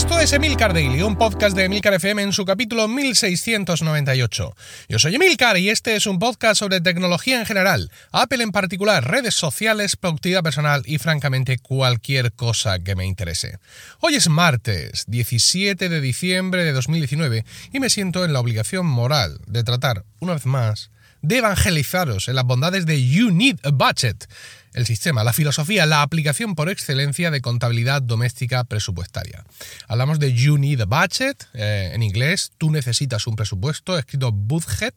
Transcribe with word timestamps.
Esto 0.00 0.18
es 0.18 0.32
Emilcar 0.32 0.72
Daily, 0.72 1.02
un 1.02 1.14
podcast 1.14 1.54
de 1.54 1.64
Emilcar 1.64 1.92
FM 1.92 2.22
en 2.22 2.32
su 2.32 2.46
capítulo 2.46 2.88
1698. 2.88 4.56
Yo 4.88 4.98
soy 4.98 5.14
Emilcar 5.14 5.58
y 5.58 5.68
este 5.68 5.94
es 5.94 6.06
un 6.06 6.18
podcast 6.18 6.58
sobre 6.58 6.80
tecnología 6.80 7.38
en 7.38 7.44
general, 7.44 7.90
Apple 8.10 8.42
en 8.42 8.50
particular, 8.50 9.06
redes 9.06 9.34
sociales, 9.34 9.96
productividad 9.96 10.42
personal 10.42 10.82
y 10.86 10.96
francamente 10.96 11.58
cualquier 11.58 12.32
cosa 12.32 12.78
que 12.78 12.96
me 12.96 13.04
interese. 13.04 13.58
Hoy 14.00 14.14
es 14.14 14.30
martes, 14.30 15.04
17 15.06 15.90
de 15.90 16.00
diciembre 16.00 16.64
de 16.64 16.72
2019 16.72 17.44
y 17.70 17.78
me 17.78 17.90
siento 17.90 18.24
en 18.24 18.32
la 18.32 18.40
obligación 18.40 18.86
moral 18.86 19.38
de 19.48 19.64
tratar, 19.64 20.06
una 20.18 20.32
vez 20.32 20.46
más, 20.46 20.90
de 21.20 21.38
evangelizaros 21.38 22.28
en 22.28 22.36
las 22.36 22.44
bondades 22.44 22.86
de 22.86 23.06
You 23.06 23.30
Need 23.32 23.58
a 23.64 23.70
Budget, 23.70 24.26
el 24.72 24.86
sistema, 24.86 25.24
la 25.24 25.32
filosofía, 25.32 25.86
la 25.86 26.02
aplicación 26.02 26.54
por 26.54 26.68
excelencia 26.68 27.30
de 27.30 27.40
contabilidad 27.40 28.02
doméstica 28.02 28.64
presupuestaria. 28.64 29.44
Hablamos 29.88 30.18
de 30.18 30.32
You 30.32 30.58
Need 30.58 30.82
a 30.82 30.84
Budget, 30.84 31.48
eh, 31.54 31.90
en 31.94 32.02
inglés, 32.02 32.52
tú 32.58 32.70
necesitas 32.70 33.26
un 33.26 33.36
presupuesto, 33.36 33.98
escrito 33.98 34.32
Budget, 34.32 34.94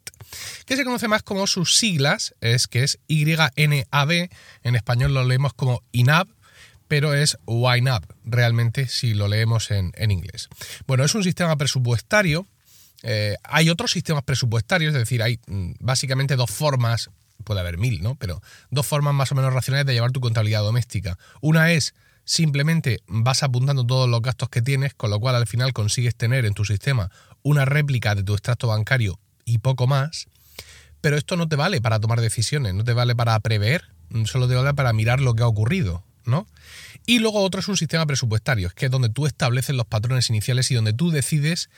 que 0.66 0.76
se 0.76 0.84
conoce 0.84 1.08
más 1.08 1.22
como 1.22 1.46
sus 1.46 1.76
siglas, 1.76 2.34
es 2.40 2.66
que 2.66 2.84
es 2.84 2.98
YNAB, 3.08 4.28
en 4.62 4.76
español 4.76 5.14
lo 5.14 5.24
leemos 5.24 5.54
como 5.54 5.82
INAB, 5.92 6.28
pero 6.86 7.14
es 7.14 7.38
YNAB, 7.46 8.04
realmente 8.24 8.88
si 8.88 9.14
lo 9.14 9.28
leemos 9.28 9.70
en, 9.70 9.92
en 9.96 10.10
inglés. 10.10 10.48
Bueno, 10.86 11.04
es 11.04 11.14
un 11.14 11.24
sistema 11.24 11.56
presupuestario 11.56 12.46
eh, 13.06 13.36
hay 13.42 13.68
otros 13.68 13.90
sistemas 13.90 14.24
presupuestarios, 14.24 14.94
es 14.94 14.98
decir, 14.98 15.22
hay 15.22 15.38
mm, 15.46 15.72
básicamente 15.78 16.36
dos 16.36 16.50
formas, 16.50 17.10
puede 17.42 17.60
haber 17.60 17.78
mil, 17.78 18.02
¿no? 18.02 18.14
Pero 18.16 18.42
dos 18.70 18.86
formas 18.86 19.14
más 19.14 19.32
o 19.32 19.34
menos 19.34 19.52
racionales 19.52 19.86
de 19.86 19.94
llevar 19.94 20.12
tu 20.12 20.20
contabilidad 20.20 20.62
doméstica. 20.62 21.18
Una 21.40 21.72
es 21.72 21.94
simplemente 22.24 23.00
vas 23.06 23.42
apuntando 23.42 23.84
todos 23.84 24.08
los 24.08 24.22
gastos 24.22 24.48
que 24.48 24.62
tienes, 24.62 24.94
con 24.94 25.10
lo 25.10 25.20
cual 25.20 25.36
al 25.36 25.46
final 25.46 25.72
consigues 25.72 26.14
tener 26.14 26.44
en 26.46 26.54
tu 26.54 26.64
sistema 26.64 27.10
una 27.42 27.64
réplica 27.64 28.14
de 28.14 28.22
tu 28.22 28.32
extracto 28.32 28.68
bancario 28.68 29.18
y 29.44 29.58
poco 29.58 29.86
más. 29.86 30.26
Pero 31.00 31.16
esto 31.18 31.36
no 31.36 31.48
te 31.48 31.56
vale 31.56 31.80
para 31.80 32.00
tomar 32.00 32.20
decisiones, 32.20 32.74
no 32.74 32.82
te 32.82 32.94
vale 32.94 33.14
para 33.14 33.38
prever, 33.40 33.84
solo 34.24 34.48
te 34.48 34.54
vale 34.54 34.72
para 34.72 34.92
mirar 34.94 35.20
lo 35.20 35.34
que 35.34 35.42
ha 35.42 35.46
ocurrido, 35.46 36.02
¿no? 36.24 36.46
Y 37.04 37.18
luego 37.18 37.42
otro 37.42 37.60
es 37.60 37.68
un 37.68 37.76
sistema 37.76 38.06
presupuestario, 38.06 38.70
que 38.74 38.86
es 38.86 38.90
donde 38.90 39.10
tú 39.10 39.26
estableces 39.26 39.76
los 39.76 39.86
patrones 39.86 40.30
iniciales 40.30 40.70
y 40.70 40.74
donde 40.74 40.94
tú 40.94 41.10
decides 41.10 41.68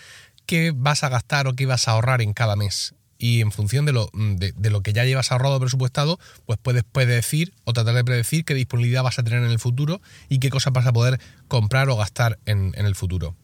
qué 0.47 0.73
vas 0.75 1.03
a 1.03 1.09
gastar 1.09 1.49
o 1.49 1.55
qué 1.55 1.67
vas 1.67 1.89
a 1.89 1.93
ahorrar 1.93 2.23
en 2.23 2.33
cada 2.33 2.55
mes. 2.55 2.95
Y 3.19 3.41
en 3.41 3.53
función 3.53 3.87
de 3.87 3.93
lo, 3.93 4.11
de, 4.15 4.71
lo 4.71 4.83
que 4.83 4.93
ya 4.93 5.05
llevas 5.05 5.33
ahorrado 5.33 5.59
presupuestado, 5.61 6.19
pues 6.45 6.59
puedes 6.61 6.85
predecir 6.85 7.53
o 7.65 7.73
tratar 7.73 7.95
de 7.95 8.05
predecir 8.05 8.45
qué 8.45 8.55
disponibilidad 8.55 9.03
vas 9.03 9.19
a 9.19 9.23
tener 9.23 9.43
en 9.43 9.51
el 9.51 9.59
futuro 9.59 10.01
y 10.29 10.39
qué 10.39 10.51
cosas 10.51 10.73
vas 10.73 10.87
a 10.87 10.93
poder 10.93 11.21
comprar 11.49 11.89
o 11.89 11.97
gastar 11.97 12.39
en, 12.47 12.75
el 12.77 12.95
futuro. 12.95 13.35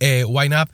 Eh, 0.00 0.24
YNAB 0.28 0.68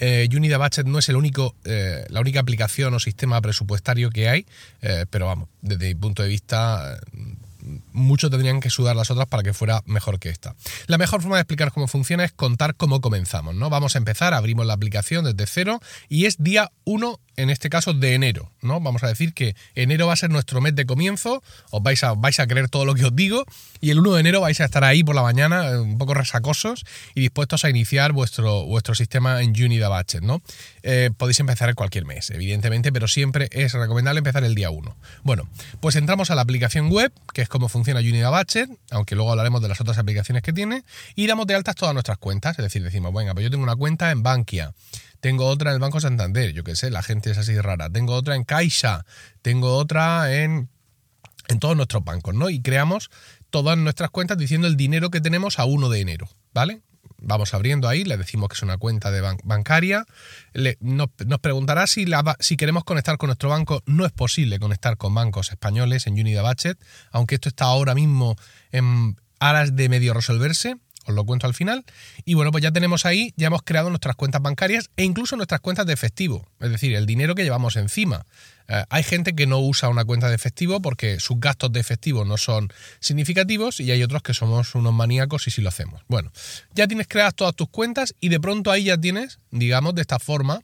eh, 0.00 0.28
Unida 0.34 0.58
Budget 0.58 0.86
no 0.86 0.98
es 0.98 1.08
el 1.08 1.16
único, 1.16 1.56
eh, 1.64 2.06
la 2.08 2.20
única 2.20 2.40
aplicación 2.40 2.94
o 2.94 3.00
sistema 3.00 3.40
presupuestario 3.40 4.10
que 4.10 4.28
hay, 4.28 4.46
eh, 4.80 5.06
pero 5.10 5.26
vamos, 5.26 5.48
desde 5.60 5.88
mi 5.88 5.94
punto 5.96 6.22
de 6.22 6.28
vista, 6.28 7.00
mucho 7.92 8.30
tendrían 8.30 8.60
que 8.60 8.70
sudar 8.70 8.94
las 8.94 9.10
otras 9.10 9.26
para 9.26 9.42
que 9.42 9.52
fuera 9.52 9.82
mejor 9.86 10.20
que 10.20 10.28
esta. 10.30 10.54
La 10.86 10.98
mejor 10.98 11.20
forma 11.20 11.36
de 11.36 11.42
explicar 11.42 11.72
cómo 11.72 11.88
funciona 11.88 12.24
es 12.24 12.32
contar 12.32 12.76
cómo 12.76 13.00
comenzamos, 13.00 13.56
¿no? 13.56 13.70
Vamos 13.70 13.96
a 13.96 13.98
empezar, 13.98 14.34
abrimos 14.34 14.66
la 14.66 14.74
aplicación 14.74 15.24
desde 15.24 15.46
cero 15.46 15.80
y 16.08 16.26
es 16.26 16.36
día 16.38 16.70
1 16.84 17.18
en 17.38 17.50
este 17.50 17.70
caso 17.70 17.94
de 17.94 18.14
enero, 18.14 18.50
¿no? 18.62 18.80
Vamos 18.80 19.04
a 19.04 19.06
decir 19.06 19.32
que 19.32 19.54
enero 19.76 20.08
va 20.08 20.12
a 20.12 20.16
ser 20.16 20.28
nuestro 20.28 20.60
mes 20.60 20.74
de 20.74 20.86
comienzo, 20.86 21.40
os 21.70 21.82
vais 21.82 22.02
a, 22.02 22.14
vais 22.14 22.38
a 22.40 22.48
creer 22.48 22.68
todo 22.68 22.84
lo 22.84 22.96
que 22.96 23.04
os 23.04 23.14
digo, 23.14 23.44
y 23.80 23.90
el 23.90 24.00
1 24.00 24.14
de 24.14 24.20
enero 24.20 24.40
vais 24.40 24.60
a 24.60 24.64
estar 24.64 24.82
ahí 24.82 25.04
por 25.04 25.14
la 25.14 25.22
mañana, 25.22 25.68
eh, 25.68 25.78
un 25.78 25.98
poco 25.98 26.14
resacosos 26.14 26.84
y 27.14 27.20
dispuestos 27.20 27.64
a 27.64 27.70
iniciar 27.70 28.12
vuestro, 28.12 28.64
vuestro 28.66 28.96
sistema 28.96 29.40
en 29.40 29.50
Unida 29.50 29.88
Batches, 29.88 30.20
¿no? 30.20 30.42
Eh, 30.82 31.10
podéis 31.16 31.38
empezar 31.38 31.72
cualquier 31.76 32.06
mes, 32.06 32.30
evidentemente, 32.30 32.90
pero 32.92 33.06
siempre 33.06 33.48
es 33.52 33.72
recomendable 33.72 34.18
empezar 34.18 34.42
el 34.42 34.56
día 34.56 34.70
1. 34.70 34.96
Bueno, 35.22 35.48
pues 35.78 35.94
entramos 35.94 36.32
a 36.32 36.34
la 36.34 36.42
aplicación 36.42 36.90
web, 36.90 37.12
que 37.32 37.42
es 37.42 37.48
cómo 37.48 37.68
funciona 37.68 38.00
Unida 38.00 38.30
Batches, 38.30 38.68
aunque 38.90 39.14
luego 39.14 39.30
hablaremos 39.30 39.62
de 39.62 39.68
las 39.68 39.80
otras 39.80 39.98
aplicaciones 39.98 40.42
que 40.42 40.52
tiene, 40.52 40.82
y 41.14 41.28
damos 41.28 41.46
de 41.46 41.54
altas 41.54 41.76
todas 41.76 41.94
nuestras 41.94 42.18
cuentas, 42.18 42.58
es 42.58 42.64
decir, 42.64 42.82
decimos, 42.82 43.14
venga, 43.14 43.32
pues 43.32 43.44
yo 43.44 43.50
tengo 43.50 43.62
una 43.62 43.76
cuenta 43.76 44.10
en 44.10 44.24
Bankia, 44.24 44.72
tengo 45.20 45.46
otra 45.46 45.70
en 45.70 45.74
el 45.74 45.80
Banco 45.80 46.00
Santander, 46.00 46.52
yo 46.52 46.64
qué 46.64 46.76
sé, 46.76 46.90
la 46.90 47.02
gente 47.02 47.30
es 47.30 47.38
así 47.38 47.58
rara, 47.60 47.90
tengo 47.90 48.14
otra 48.14 48.36
en 48.36 48.44
Caixa, 48.44 49.04
tengo 49.42 49.76
otra 49.76 50.34
en, 50.34 50.68
en 51.48 51.58
todos 51.58 51.76
nuestros 51.76 52.04
bancos, 52.04 52.34
¿no? 52.34 52.50
Y 52.50 52.60
creamos 52.60 53.10
todas 53.50 53.76
nuestras 53.78 54.10
cuentas 54.10 54.38
diciendo 54.38 54.66
el 54.66 54.76
dinero 54.76 55.10
que 55.10 55.20
tenemos 55.20 55.58
a 55.58 55.64
1 55.64 55.88
de 55.88 56.00
enero, 56.00 56.28
¿vale? 56.52 56.82
Vamos 57.20 57.52
abriendo 57.52 57.88
ahí, 57.88 58.04
le 58.04 58.16
decimos 58.16 58.48
que 58.48 58.54
es 58.54 58.62
una 58.62 58.78
cuenta 58.78 59.10
de 59.10 59.20
bancaria. 59.42 60.04
nos, 60.80 61.08
preguntará 61.40 61.88
si, 61.88 62.06
la, 62.06 62.36
si 62.38 62.56
queremos 62.56 62.84
conectar 62.84 63.18
con 63.18 63.26
nuestro 63.26 63.48
banco. 63.48 63.82
No 63.86 64.06
es 64.06 64.12
posible 64.12 64.60
conectar 64.60 64.96
con 64.96 65.14
bancos 65.14 65.50
españoles 65.50 66.06
en 66.06 66.12
Unida 66.12 66.42
Budget, 66.42 66.78
aunque 67.10 67.34
esto 67.34 67.48
está 67.48 67.64
ahora 67.64 67.94
mismo 67.94 68.36
en 68.70 69.16
aras 69.40 69.74
de 69.74 69.88
medio 69.88 70.14
resolverse 70.14 70.76
os 71.08 71.14
lo 71.14 71.24
cuento 71.24 71.46
al 71.46 71.54
final. 71.54 71.84
Y 72.24 72.34
bueno, 72.34 72.52
pues 72.52 72.62
ya 72.62 72.70
tenemos 72.70 73.06
ahí, 73.06 73.32
ya 73.36 73.48
hemos 73.48 73.62
creado 73.62 73.88
nuestras 73.88 74.16
cuentas 74.16 74.42
bancarias 74.42 74.90
e 74.96 75.04
incluso 75.04 75.36
nuestras 75.36 75.60
cuentas 75.60 75.86
de 75.86 75.92
efectivo, 75.92 76.46
es 76.60 76.70
decir, 76.70 76.94
el 76.94 77.06
dinero 77.06 77.34
que 77.34 77.44
llevamos 77.44 77.76
encima. 77.76 78.26
Eh, 78.68 78.84
hay 78.90 79.02
gente 79.02 79.34
que 79.34 79.46
no 79.46 79.58
usa 79.60 79.88
una 79.88 80.04
cuenta 80.04 80.28
de 80.28 80.34
efectivo 80.34 80.80
porque 80.80 81.20
sus 81.20 81.40
gastos 81.40 81.72
de 81.72 81.80
efectivo 81.80 82.24
no 82.24 82.36
son 82.36 82.68
significativos 83.00 83.80
y 83.80 83.90
hay 83.90 84.02
otros 84.02 84.22
que 84.22 84.34
somos 84.34 84.74
unos 84.74 84.92
maníacos 84.92 85.46
y 85.46 85.50
sí 85.50 85.62
lo 85.62 85.70
hacemos. 85.70 86.02
Bueno, 86.08 86.30
ya 86.74 86.86
tienes 86.86 87.08
creadas 87.08 87.34
todas 87.34 87.54
tus 87.54 87.68
cuentas 87.68 88.14
y 88.20 88.28
de 88.28 88.40
pronto 88.40 88.70
ahí 88.70 88.84
ya 88.84 88.98
tienes, 88.98 89.38
digamos, 89.50 89.94
de 89.94 90.02
esta 90.02 90.18
forma, 90.18 90.60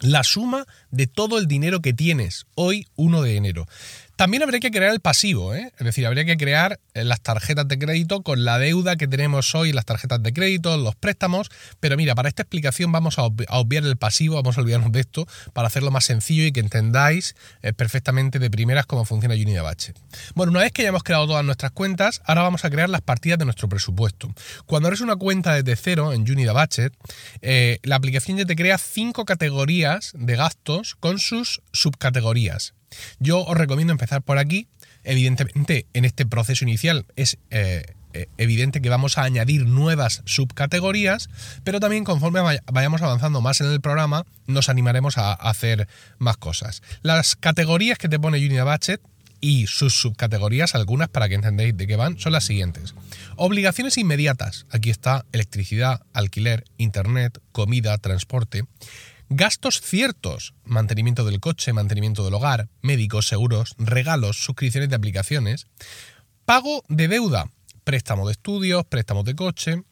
la 0.00 0.22
suma 0.24 0.66
de 0.90 1.06
todo 1.06 1.38
el 1.38 1.46
dinero 1.46 1.80
que 1.80 1.92
tienes 1.92 2.46
hoy 2.54 2.86
1 2.96 3.22
de 3.22 3.36
enero. 3.36 3.66
También 4.16 4.44
habría 4.44 4.60
que 4.60 4.70
crear 4.70 4.92
el 4.92 5.00
pasivo, 5.00 5.54
¿eh? 5.54 5.72
es 5.76 5.84
decir, 5.84 6.06
habría 6.06 6.24
que 6.24 6.36
crear 6.36 6.78
eh, 6.94 7.02
las 7.02 7.20
tarjetas 7.20 7.66
de 7.66 7.80
crédito 7.80 8.22
con 8.22 8.44
la 8.44 8.58
deuda 8.60 8.94
que 8.94 9.08
tenemos 9.08 9.56
hoy, 9.56 9.72
las 9.72 9.86
tarjetas 9.86 10.22
de 10.22 10.32
crédito, 10.32 10.76
los 10.76 10.94
préstamos, 10.94 11.50
pero 11.80 11.96
mira, 11.96 12.14
para 12.14 12.28
esta 12.28 12.42
explicación 12.42 12.92
vamos 12.92 13.18
a, 13.18 13.24
obviar 13.24 13.84
el 13.84 13.96
pasivo, 13.96 14.36
vamos 14.36 14.56
a 14.56 14.60
olvidarnos 14.60 14.92
de 14.92 15.00
esto 15.00 15.26
para 15.52 15.66
hacerlo 15.66 15.90
más 15.90 16.04
sencillo 16.04 16.44
y 16.44 16.52
que 16.52 16.60
entendáis 16.60 17.34
eh, 17.62 17.72
perfectamente 17.72 18.38
de 18.38 18.50
primeras 18.50 18.86
cómo 18.86 19.04
funciona 19.04 19.34
Unida 19.34 19.62
Bache. 19.62 19.94
Bueno, 20.36 20.52
una 20.52 20.60
vez 20.60 20.70
que 20.70 20.82
ya 20.82 20.90
hemos 20.90 21.02
creado 21.02 21.26
todas 21.26 21.44
nuestras 21.44 21.72
cuentas, 21.72 22.22
ahora 22.24 22.42
vamos 22.42 22.64
a 22.64 22.70
crear 22.70 22.88
las 22.88 23.00
partidas 23.00 23.40
de 23.40 23.46
nuestro 23.46 23.68
presupuesto. 23.68 24.32
Cuando 24.64 24.88
eres 24.88 25.00
una 25.00 25.16
cuenta 25.16 25.54
desde 25.54 25.74
cero 25.74 26.12
en 26.12 26.22
Unida 26.22 26.52
Budget, 26.52 26.92
la 27.82 27.96
aplicación 27.96 28.38
ya 28.38 28.44
te 28.44 28.54
crea 28.54 28.78
cinco 28.78 29.24
categorías 29.24 30.12
de 30.14 30.36
gastos 30.36 30.94
con 31.00 31.18
sus 31.18 31.62
subcategorías. 31.72 32.74
Yo 33.18 33.44
os 33.44 33.56
recomiendo 33.56 33.92
empezar 33.92 34.22
por 34.22 34.38
aquí. 34.38 34.68
Evidentemente, 35.04 35.86
en 35.92 36.04
este 36.04 36.24
proceso 36.24 36.64
inicial 36.64 37.06
es 37.16 37.38
eh, 37.50 37.84
eh, 38.14 38.28
evidente 38.38 38.80
que 38.80 38.88
vamos 38.88 39.18
a 39.18 39.24
añadir 39.24 39.66
nuevas 39.66 40.22
subcategorías, 40.24 41.28
pero 41.64 41.80
también 41.80 42.04
conforme 42.04 42.40
vayamos 42.72 43.02
avanzando 43.02 43.40
más 43.40 43.60
en 43.60 43.66
el 43.66 43.80
programa, 43.80 44.24
nos 44.46 44.68
animaremos 44.68 45.18
a 45.18 45.32
hacer 45.32 45.88
más 46.18 46.36
cosas. 46.36 46.82
Las 47.02 47.34
categorías 47.34 47.98
que 47.98 48.08
te 48.08 48.20
pone 48.20 48.38
Unida 48.38 48.62
Budget 48.62 49.00
y 49.40 49.66
sus 49.66 49.94
subcategorías, 49.94 50.76
algunas 50.76 51.08
para 51.08 51.28
que 51.28 51.34
entendáis 51.34 51.76
de 51.76 51.88
qué 51.88 51.96
van, 51.96 52.18
son 52.18 52.32
las 52.32 52.44
siguientes. 52.44 52.94
Obligaciones 53.36 53.98
inmediatas. 53.98 54.64
Aquí 54.70 54.90
está 54.90 55.26
electricidad, 55.32 56.00
alquiler, 56.12 56.64
internet, 56.78 57.40
comida, 57.50 57.98
transporte. 57.98 58.64
Gastos 59.30 59.80
ciertos, 59.80 60.54
mantenimiento 60.64 61.24
del 61.24 61.40
coche, 61.40 61.72
mantenimiento 61.72 62.24
del 62.24 62.34
hogar, 62.34 62.68
médicos, 62.82 63.26
seguros, 63.26 63.74
regalos, 63.78 64.44
suscripciones 64.44 64.90
de 64.90 64.96
aplicaciones. 64.96 65.66
Pago 66.44 66.84
de 66.88 67.08
deuda, 67.08 67.50
préstamo 67.84 68.26
de 68.26 68.32
estudios, 68.32 68.84
préstamos 68.84 69.24
de 69.24 69.34
coche. 69.34 69.82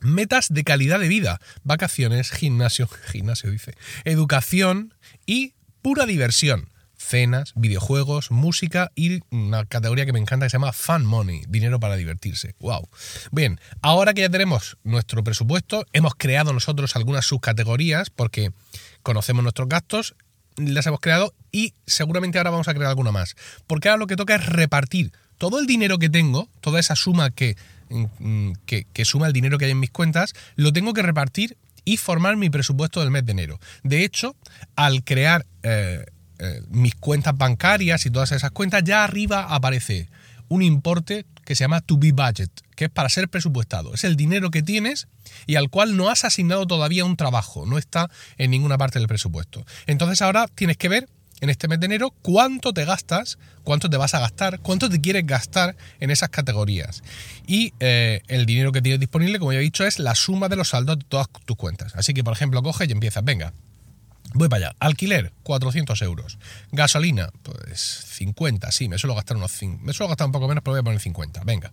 Metas 0.00 0.48
de 0.52 0.64
calidad 0.64 0.98
de 0.98 1.08
vida, 1.08 1.40
vacaciones, 1.62 2.30
gimnasio, 2.30 2.88
gimnasio 3.10 3.50
dice, 3.50 3.74
educación 4.04 4.94
y 5.26 5.54
pura 5.80 6.06
diversión 6.06 6.71
cenas, 7.02 7.52
videojuegos, 7.56 8.30
música 8.30 8.90
y 8.94 9.20
una 9.30 9.64
categoría 9.66 10.06
que 10.06 10.12
me 10.12 10.18
encanta 10.18 10.46
que 10.46 10.50
se 10.50 10.54
llama 10.54 10.72
Fun 10.72 11.04
Money, 11.04 11.42
dinero 11.48 11.80
para 11.80 11.96
divertirse. 11.96 12.54
¡Wow! 12.60 12.88
Bien, 13.30 13.60
ahora 13.82 14.14
que 14.14 14.22
ya 14.22 14.30
tenemos 14.30 14.78
nuestro 14.84 15.22
presupuesto, 15.24 15.84
hemos 15.92 16.14
creado 16.14 16.52
nosotros 16.52 16.96
algunas 16.96 17.26
subcategorías 17.26 18.10
porque 18.10 18.52
conocemos 19.02 19.42
nuestros 19.42 19.68
gastos, 19.68 20.14
las 20.56 20.86
hemos 20.86 21.00
creado 21.00 21.34
y 21.50 21.74
seguramente 21.86 22.38
ahora 22.38 22.50
vamos 22.50 22.68
a 22.68 22.74
crear 22.74 22.88
alguna 22.88 23.12
más. 23.12 23.34
Porque 23.66 23.88
ahora 23.88 23.98
lo 23.98 24.06
que 24.06 24.16
toca 24.16 24.34
es 24.34 24.46
repartir 24.46 25.12
todo 25.38 25.58
el 25.58 25.66
dinero 25.66 25.98
que 25.98 26.08
tengo, 26.08 26.48
toda 26.60 26.80
esa 26.80 26.94
suma 26.94 27.30
que, 27.30 27.56
mm, 27.88 28.52
que, 28.64 29.04
suma 29.04 29.26
el 29.26 29.32
dinero 29.32 29.58
que 29.58 29.66
hay 29.66 29.72
en 29.72 29.80
mis 29.80 29.90
cuentas, 29.90 30.34
lo 30.54 30.72
tengo 30.72 30.92
que 30.92 31.02
repartir 31.02 31.56
y 31.84 31.96
formar 31.96 32.36
mi 32.36 32.48
presupuesto 32.48 33.00
del 33.00 33.10
mes 33.10 33.26
de 33.26 33.32
enero. 33.32 33.60
De 33.82 34.04
hecho, 34.04 34.36
al 34.76 35.02
crear 35.02 35.44
eh, 35.64 36.04
eh, 36.44 36.60
mis 36.70 36.96
cuentas 36.96 37.38
bancarias 37.38 38.04
y 38.04 38.10
todas 38.10 38.32
esas 38.32 38.50
cuentas, 38.50 38.82
ya 38.82 39.04
arriba 39.04 39.46
aparece 39.48 40.08
un 40.48 40.62
importe 40.62 41.24
que 41.44 41.54
se 41.54 41.62
llama 41.62 41.80
to 41.80 41.96
be 41.96 42.10
budget, 42.10 42.50
que 42.74 42.86
es 42.86 42.90
para 42.90 43.08
ser 43.08 43.28
presupuestado. 43.28 43.94
Es 43.94 44.02
el 44.02 44.16
dinero 44.16 44.50
que 44.50 44.60
tienes 44.60 45.06
y 45.46 45.54
al 45.54 45.70
cual 45.70 45.96
no 45.96 46.10
has 46.10 46.24
asignado 46.24 46.66
todavía 46.66 47.04
un 47.04 47.16
trabajo, 47.16 47.64
no 47.64 47.78
está 47.78 48.10
en 48.38 48.50
ninguna 48.50 48.76
parte 48.76 48.98
del 48.98 49.06
presupuesto. 49.06 49.64
Entonces 49.86 50.20
ahora 50.20 50.48
tienes 50.48 50.76
que 50.76 50.88
ver 50.88 51.08
en 51.40 51.48
este 51.48 51.68
mes 51.68 51.78
de 51.78 51.86
enero 51.86 52.12
cuánto 52.22 52.72
te 52.72 52.84
gastas, 52.84 53.38
cuánto 53.62 53.88
te 53.88 53.96
vas 53.96 54.14
a 54.14 54.18
gastar, 54.18 54.58
cuánto 54.58 54.90
te 54.90 55.00
quieres 55.00 55.24
gastar 55.24 55.76
en 56.00 56.10
esas 56.10 56.28
categorías. 56.28 57.04
Y 57.46 57.72
eh, 57.78 58.22
el 58.26 58.46
dinero 58.46 58.72
que 58.72 58.82
tienes 58.82 58.98
disponible, 58.98 59.38
como 59.38 59.52
ya 59.52 59.60
he 59.60 59.62
dicho, 59.62 59.84
es 59.84 60.00
la 60.00 60.16
suma 60.16 60.48
de 60.48 60.56
los 60.56 60.70
saldos 60.70 60.98
de 60.98 61.04
todas 61.08 61.28
tus 61.44 61.56
cuentas. 61.56 61.94
Así 61.94 62.14
que, 62.14 62.24
por 62.24 62.32
ejemplo, 62.32 62.64
coges 62.64 62.88
y 62.88 62.92
empiezas, 62.92 63.24
venga, 63.24 63.52
Voy 64.34 64.48
para 64.48 64.66
allá. 64.66 64.76
Alquiler, 64.80 65.32
400 65.42 66.00
euros. 66.02 66.38
Gasolina, 66.70 67.30
pues 67.42 67.80
50, 67.80 68.70
sí, 68.72 68.88
me 68.88 68.98
suelo 68.98 69.14
gastar 69.14 69.36
unos 69.36 69.52
5. 69.52 69.82
Me 69.82 69.92
suelo 69.92 70.08
gastar 70.08 70.26
un 70.26 70.32
poco 70.32 70.48
menos, 70.48 70.62
pero 70.62 70.72
voy 70.72 70.80
a 70.80 70.82
poner 70.82 71.00
50. 71.00 71.42
Venga. 71.44 71.72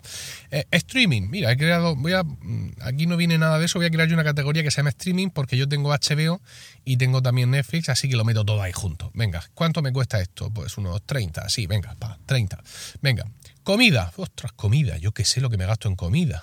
Eh, 0.52 0.66
streaming, 0.72 1.30
mira, 1.30 1.52
he 1.52 1.58
creado, 1.58 1.96
voy 1.96 2.14
a, 2.14 2.24
mm, 2.24 2.76
aquí 2.82 3.06
no 3.06 3.18
viene 3.18 3.38
nada 3.38 3.60
de 3.60 3.66
eso, 3.66 3.80
voy 3.80 3.88
a 3.88 3.92
crear 3.92 4.08
yo 4.08 4.16
una 4.16 4.24
categoría 4.24 4.64
que 4.64 4.72
se 4.72 4.78
llama 4.78 4.90
streaming 4.90 5.30
porque 5.30 5.58
yo 5.58 5.68
tengo 5.68 5.94
HBO 5.94 6.42
y 6.86 6.98
tengo 6.98 7.22
también 7.22 7.52
Netflix, 7.52 7.90
así 7.90 8.10
que 8.10 8.16
lo 8.16 8.26
meto 8.26 8.44
todo 8.44 8.62
ahí 8.62 8.72
junto. 8.74 9.12
Venga, 9.14 9.44
¿cuánto 9.54 9.82
me 9.82 9.92
cuesta 9.92 10.20
esto? 10.20 10.50
Pues 10.52 10.78
unos 10.78 11.02
30, 11.06 11.50
sí, 11.50 11.68
venga, 11.68 11.96
pa, 11.98 12.20
30. 12.26 12.62
Venga. 13.02 13.26
Comida, 13.64 14.12
ostras, 14.16 14.52
comida, 14.54 14.98
yo 14.98 15.12
qué 15.12 15.26
sé 15.26 15.42
lo 15.42 15.50
que 15.50 15.58
me 15.58 15.66
gasto 15.66 15.88
en 15.88 15.96
comida. 15.96 16.42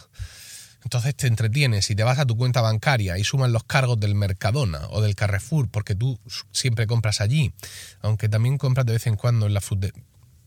Entonces 0.85 1.15
te 1.17 1.27
entretienes 1.27 1.91
y 1.91 1.97
te 1.97 2.05
vas 2.05 2.19
a 2.19 2.27
tu 2.27 2.37
cuenta 2.37 2.61
bancaria 2.61 3.19
y 3.19 3.25
suman 3.25 3.53
los 3.53 3.65
cargos 3.65 3.99
del 3.99 4.15
Mercadona 4.15 4.87
o 4.91 5.01
del 5.01 5.15
Carrefour, 5.15 5.69
porque 5.69 5.95
tú 5.95 6.19
siempre 6.53 6.87
compras 6.87 7.21
allí, 7.21 7.53
aunque 8.01 8.29
también 8.29 8.59
compras 8.59 8.87
de 8.87 8.93
vez 8.93 9.07
en 9.07 9.17
cuando 9.17 9.47
en 9.47 9.55
la 9.55 9.61
food. 9.61 9.93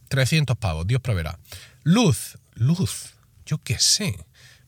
300 0.07 0.57
pavos, 0.57 0.87
Dios 0.87 1.01
proveerá. 1.01 1.39
Luz, 1.83 2.37
luz, 2.53 3.13
yo 3.45 3.59
qué 3.59 3.77
sé. 3.77 4.17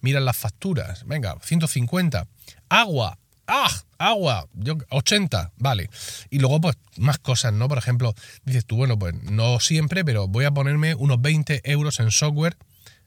Miran 0.02 0.26
las 0.26 0.38
facturas, 0.38 1.06
venga, 1.06 1.38
150. 1.42 2.28
Agua, 2.70 3.18
¡ah! 3.48 3.70
Agua, 3.98 4.48
yo, 4.54 4.78
80, 4.90 5.52
vale. 5.58 5.88
Y 6.32 6.40
luego, 6.40 6.60
pues, 6.60 6.76
más 6.98 7.20
cosas, 7.20 7.54
¿no? 7.54 7.68
Por 7.68 7.78
ejemplo, 7.78 8.16
dices 8.46 8.66
tú, 8.66 8.78
bueno, 8.78 8.98
pues 8.98 9.14
no 9.24 9.60
siempre, 9.60 10.04
pero 10.04 10.28
voy 10.28 10.46
a 10.46 10.52
ponerme 10.52 10.96
unos 10.96 11.22
20 11.22 11.62
euros 11.66 12.00
en 12.00 12.10
software 12.10 12.58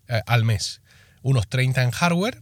eh, 0.06 0.21
al 0.27 0.45
mes, 0.45 0.83
unos 1.25 1.49
30 1.49 1.82
en 1.82 1.91
hardware 1.91 2.41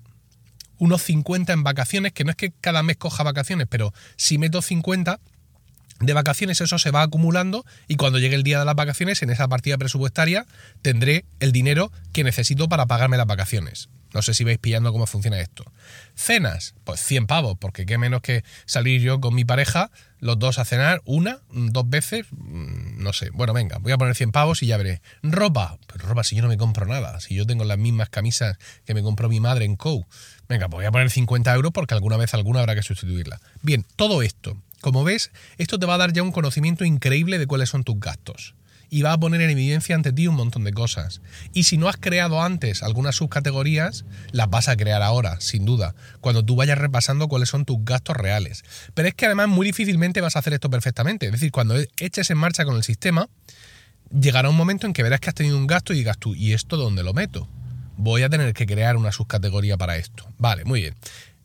unos 0.82 1.02
50 1.02 1.52
en 1.52 1.62
vacaciones, 1.62 2.12
que 2.12 2.24
no 2.24 2.30
es 2.30 2.36
que 2.36 2.52
cada 2.60 2.82
mes 2.82 2.96
coja 2.96 3.22
vacaciones, 3.22 3.68
pero 3.70 3.94
si 4.16 4.36
meto 4.36 4.60
50 4.60 5.20
de 6.00 6.12
vacaciones, 6.12 6.60
eso 6.60 6.76
se 6.76 6.90
va 6.90 7.02
acumulando 7.02 7.64
y 7.86 7.94
cuando 7.94 8.18
llegue 8.18 8.34
el 8.34 8.42
día 8.42 8.58
de 8.58 8.64
las 8.64 8.74
vacaciones, 8.74 9.22
en 9.22 9.30
esa 9.30 9.46
partida 9.46 9.78
presupuestaria, 9.78 10.44
tendré 10.82 11.24
el 11.38 11.52
dinero 11.52 11.92
que 12.12 12.24
necesito 12.24 12.68
para 12.68 12.86
pagarme 12.86 13.16
las 13.16 13.28
vacaciones. 13.28 13.90
No 14.12 14.22
sé 14.22 14.34
si 14.34 14.44
vais 14.44 14.58
pillando 14.58 14.92
cómo 14.92 15.06
funciona 15.06 15.40
esto. 15.40 15.64
Cenas, 16.14 16.74
pues 16.84 17.00
100 17.00 17.26
pavos, 17.26 17.56
porque 17.58 17.86
qué 17.86 17.98
menos 17.98 18.20
que 18.20 18.44
salir 18.66 19.00
yo 19.00 19.20
con 19.20 19.34
mi 19.34 19.44
pareja, 19.44 19.90
los 20.18 20.38
dos 20.38 20.58
a 20.58 20.64
cenar, 20.64 21.02
una, 21.04 21.40
dos 21.50 21.88
veces, 21.88 22.26
mm, 22.30 23.02
no 23.02 23.12
sé. 23.12 23.30
Bueno, 23.30 23.52
venga, 23.52 23.78
voy 23.78 23.92
a 23.92 23.98
poner 23.98 24.14
100 24.14 24.32
pavos 24.32 24.62
y 24.62 24.66
ya 24.66 24.76
veré. 24.76 25.00
Ropa, 25.22 25.78
pues 25.86 26.02
ropa 26.02 26.24
si 26.24 26.36
yo 26.36 26.42
no 26.42 26.48
me 26.48 26.58
compro 26.58 26.86
nada, 26.86 27.20
si 27.20 27.34
yo 27.34 27.46
tengo 27.46 27.64
las 27.64 27.78
mismas 27.78 28.08
camisas 28.08 28.58
que 28.84 28.94
me 28.94 29.02
compró 29.02 29.28
mi 29.28 29.40
madre 29.40 29.64
en 29.64 29.76
Co. 29.76 30.06
Venga, 30.48 30.68
pues 30.68 30.78
voy 30.78 30.84
a 30.86 30.92
poner 30.92 31.10
50 31.10 31.54
euros 31.54 31.72
porque 31.72 31.94
alguna 31.94 32.16
vez 32.16 32.34
alguna 32.34 32.60
habrá 32.60 32.74
que 32.74 32.82
sustituirla. 32.82 33.40
Bien, 33.62 33.86
todo 33.96 34.22
esto, 34.22 34.56
como 34.80 35.04
ves, 35.04 35.30
esto 35.58 35.78
te 35.78 35.86
va 35.86 35.94
a 35.94 35.98
dar 35.98 36.12
ya 36.12 36.22
un 36.22 36.32
conocimiento 36.32 36.84
increíble 36.84 37.38
de 37.38 37.46
cuáles 37.46 37.70
son 37.70 37.84
tus 37.84 37.98
gastos. 37.98 38.54
Y 38.92 39.00
va 39.00 39.14
a 39.14 39.18
poner 39.18 39.40
en 39.40 39.48
evidencia 39.48 39.94
ante 39.94 40.12
ti 40.12 40.26
un 40.26 40.34
montón 40.34 40.64
de 40.64 40.72
cosas. 40.72 41.22
Y 41.54 41.62
si 41.62 41.78
no 41.78 41.88
has 41.88 41.96
creado 41.96 42.42
antes 42.42 42.82
algunas 42.82 43.16
subcategorías, 43.16 44.04
las 44.32 44.50
vas 44.50 44.68
a 44.68 44.76
crear 44.76 45.00
ahora, 45.00 45.40
sin 45.40 45.64
duda, 45.64 45.94
cuando 46.20 46.44
tú 46.44 46.56
vayas 46.56 46.76
repasando 46.76 47.26
cuáles 47.26 47.48
son 47.48 47.64
tus 47.64 47.78
gastos 47.84 48.16
reales. 48.16 48.64
Pero 48.92 49.08
es 49.08 49.14
que 49.14 49.24
además 49.24 49.48
muy 49.48 49.66
difícilmente 49.66 50.20
vas 50.20 50.36
a 50.36 50.40
hacer 50.40 50.52
esto 50.52 50.68
perfectamente. 50.68 51.26
Es 51.26 51.32
decir, 51.32 51.50
cuando 51.50 51.74
eches 51.98 52.30
en 52.30 52.36
marcha 52.36 52.66
con 52.66 52.76
el 52.76 52.82
sistema, 52.82 53.28
llegará 54.10 54.50
un 54.50 54.56
momento 54.56 54.86
en 54.86 54.92
que 54.92 55.02
verás 55.02 55.20
que 55.20 55.30
has 55.30 55.34
tenido 55.34 55.56
un 55.56 55.66
gasto 55.66 55.94
y 55.94 55.96
digas 55.96 56.18
tú, 56.18 56.34
¿y 56.34 56.52
esto 56.52 56.76
dónde 56.76 57.02
lo 57.02 57.14
meto? 57.14 57.48
voy 57.96 58.22
a 58.22 58.28
tener 58.28 58.52
que 58.52 58.66
crear 58.66 58.96
una 58.96 59.12
subcategoría 59.12 59.76
para 59.76 59.96
esto. 59.96 60.26
Vale, 60.38 60.64
muy 60.64 60.80
bien. 60.80 60.94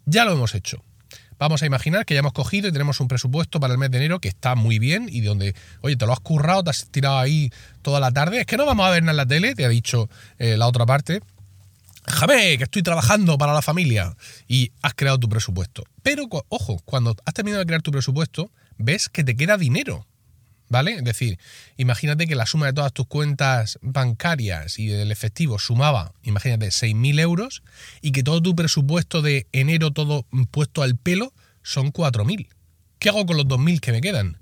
Ya 0.06 0.26
lo 0.26 0.34
hemos 0.34 0.56
hecho. 0.56 0.84
Vamos 1.40 1.62
a 1.62 1.66
imaginar 1.66 2.06
que 2.06 2.14
ya 2.14 2.22
hemos 2.22 2.34
cogido 2.34 2.68
y 2.68 2.72
tenemos 2.72 3.00
un 3.00 3.08
presupuesto 3.08 3.60
para 3.60 3.74
el 3.74 3.80
mes 3.80 3.92
de 3.92 3.98
enero 3.98 4.20
que 4.20 4.28
está 4.28 4.56
muy 4.56 4.80
bien 4.80 5.08
y 5.10 5.22
donde, 5.22 5.56
oye, 5.82 5.96
te 5.96 6.06
lo 6.06 6.14
has 6.14 6.20
currado, 6.20 6.64
te 6.64 6.72
has 6.72 6.88
tirado 6.90 7.20
ahí 7.20 7.52
toda 7.82 8.00
la 8.00 8.12
tarde. 8.12 8.42
Es 8.42 8.46
que 8.46 8.58
no 8.58 8.66
vamos 8.66 8.86
a 8.88 8.90
ver 8.90 9.04
nada 9.04 9.12
en 9.12 9.18
la 9.18 9.26
tele, 9.26 9.56
te 9.56 9.66
ha 9.66 9.70
dicho 9.70 10.10
eh, 10.40 10.58
la 10.58 10.68
otra 10.68 10.86
parte. 10.86 11.22
Déjame, 12.08 12.58
que 12.58 12.64
estoy 12.64 12.84
trabajando 12.84 13.38
para 13.38 13.54
la 13.54 13.62
familia. 13.62 14.16
Y 14.48 14.72
has 14.82 14.94
creado 14.94 15.20
tu 15.20 15.28
presupuesto. 15.28 15.84
Pero, 16.04 16.28
ojo, 16.48 16.82
cuando 16.86 17.16
has 17.26 17.34
terminado 17.34 17.60
de 17.60 17.66
crear 17.66 17.82
tu 17.82 17.92
presupuesto, 17.92 18.50
ves 18.78 19.10
que 19.10 19.24
te 19.24 19.36
queda 19.36 19.58
dinero. 19.58 20.06
¿Vale? 20.70 20.96
Es 20.96 21.04
decir, 21.04 21.40
imagínate 21.78 22.28
que 22.28 22.36
la 22.36 22.46
suma 22.46 22.66
de 22.66 22.74
todas 22.74 22.92
tus 22.92 23.08
cuentas 23.08 23.80
bancarias 23.82 24.80
y 24.80 24.88
del 24.88 25.12
efectivo 25.12 25.60
sumaba, 25.60 26.14
imagínate, 26.24 26.68
6.000 26.68 27.20
euros 27.22 27.64
y 28.02 28.12
que 28.12 28.24
todo 28.24 28.42
tu 28.42 28.56
presupuesto 28.56 29.22
de 29.22 29.48
enero 29.54 29.92
todo 29.92 30.26
puesto 30.52 30.84
al 30.84 30.98
pelo 30.98 31.34
son 31.64 31.94
4.000. 31.94 32.50
¿Qué 33.00 33.10
hago 33.10 33.26
con 33.26 33.38
los 33.38 33.46
2.000 33.46 33.80
que 33.80 33.92
me 33.94 34.02
quedan? 34.02 34.38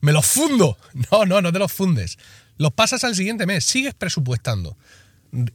¿Me 0.00 0.12
los 0.12 0.26
fundo? 0.26 0.76
No, 1.10 1.24
no, 1.24 1.40
no 1.40 1.52
te 1.52 1.58
los 1.58 1.72
fundes. 1.72 2.18
Los 2.58 2.72
pasas 2.72 3.02
al 3.04 3.16
siguiente 3.16 3.46
mes, 3.46 3.64
sigues 3.64 3.94
presupuestando. 3.94 4.76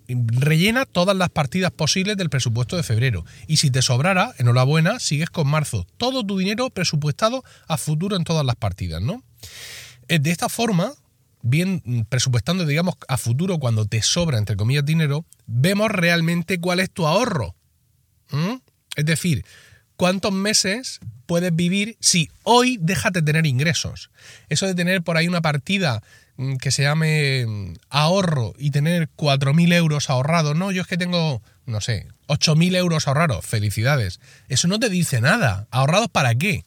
Rellena 0.07 0.85
todas 0.85 1.15
las 1.15 1.29
partidas 1.29 1.71
posibles 1.71 2.17
del 2.17 2.31
presupuesto 2.31 2.75
de 2.75 2.83
febrero. 2.83 3.23
Y 3.45 3.57
si 3.57 3.69
te 3.69 3.83
sobrara, 3.83 4.33
enhorabuena, 4.39 4.99
sigues 4.99 5.29
con 5.29 5.47
marzo. 5.47 5.85
Todo 5.97 6.25
tu 6.25 6.37
dinero 6.39 6.71
presupuestado 6.71 7.43
a 7.67 7.77
futuro 7.77 8.15
en 8.15 8.23
todas 8.23 8.43
las 8.43 8.55
partidas, 8.55 9.01
¿no? 9.01 9.23
Eh, 10.07 10.19
de 10.19 10.31
esta 10.31 10.49
forma, 10.49 10.93
bien 11.41 12.05
presupuestando, 12.09 12.65
digamos, 12.65 12.95
a 13.07 13.17
futuro 13.17 13.59
cuando 13.59 13.85
te 13.85 14.01
sobra, 14.01 14.37
entre 14.37 14.55
comillas, 14.55 14.85
dinero, 14.85 15.25
vemos 15.45 15.91
realmente 15.91 16.59
cuál 16.59 16.79
es 16.79 16.91
tu 16.91 17.07
ahorro. 17.07 17.55
Es 18.95 19.05
decir, 19.05 19.45
cuántos 19.95 20.31
meses 20.31 20.99
puedes 21.25 21.55
vivir 21.55 21.97
si 21.99 22.29
hoy 22.43 22.77
dejas 22.81 23.13
de 23.13 23.21
tener 23.21 23.45
ingresos. 23.45 24.09
Eso 24.49 24.65
de 24.65 24.75
tener 24.75 25.01
por 25.03 25.17
ahí 25.17 25.27
una 25.27 25.41
partida 25.41 26.01
mm, 26.37 26.55
que 26.57 26.71
se 26.71 26.83
llame 26.83 27.45
mm, 27.45 27.73
ahorro 27.89 28.53
y 28.57 28.71
tener 28.71 29.09
4.000 29.15 29.73
euros 29.73 30.09
ahorrados, 30.09 30.55
no, 30.55 30.71
yo 30.71 30.81
es 30.81 30.87
que 30.87 30.97
tengo, 30.97 31.41
no 31.65 31.81
sé, 31.81 32.07
8.000 32.27 32.75
euros 32.75 33.07
ahorrados, 33.07 33.45
felicidades. 33.45 34.19
Eso 34.49 34.67
no 34.67 34.79
te 34.79 34.89
dice 34.89 35.21
nada. 35.21 35.67
¿Ahorrados 35.71 36.09
para 36.09 36.35
qué? 36.35 36.63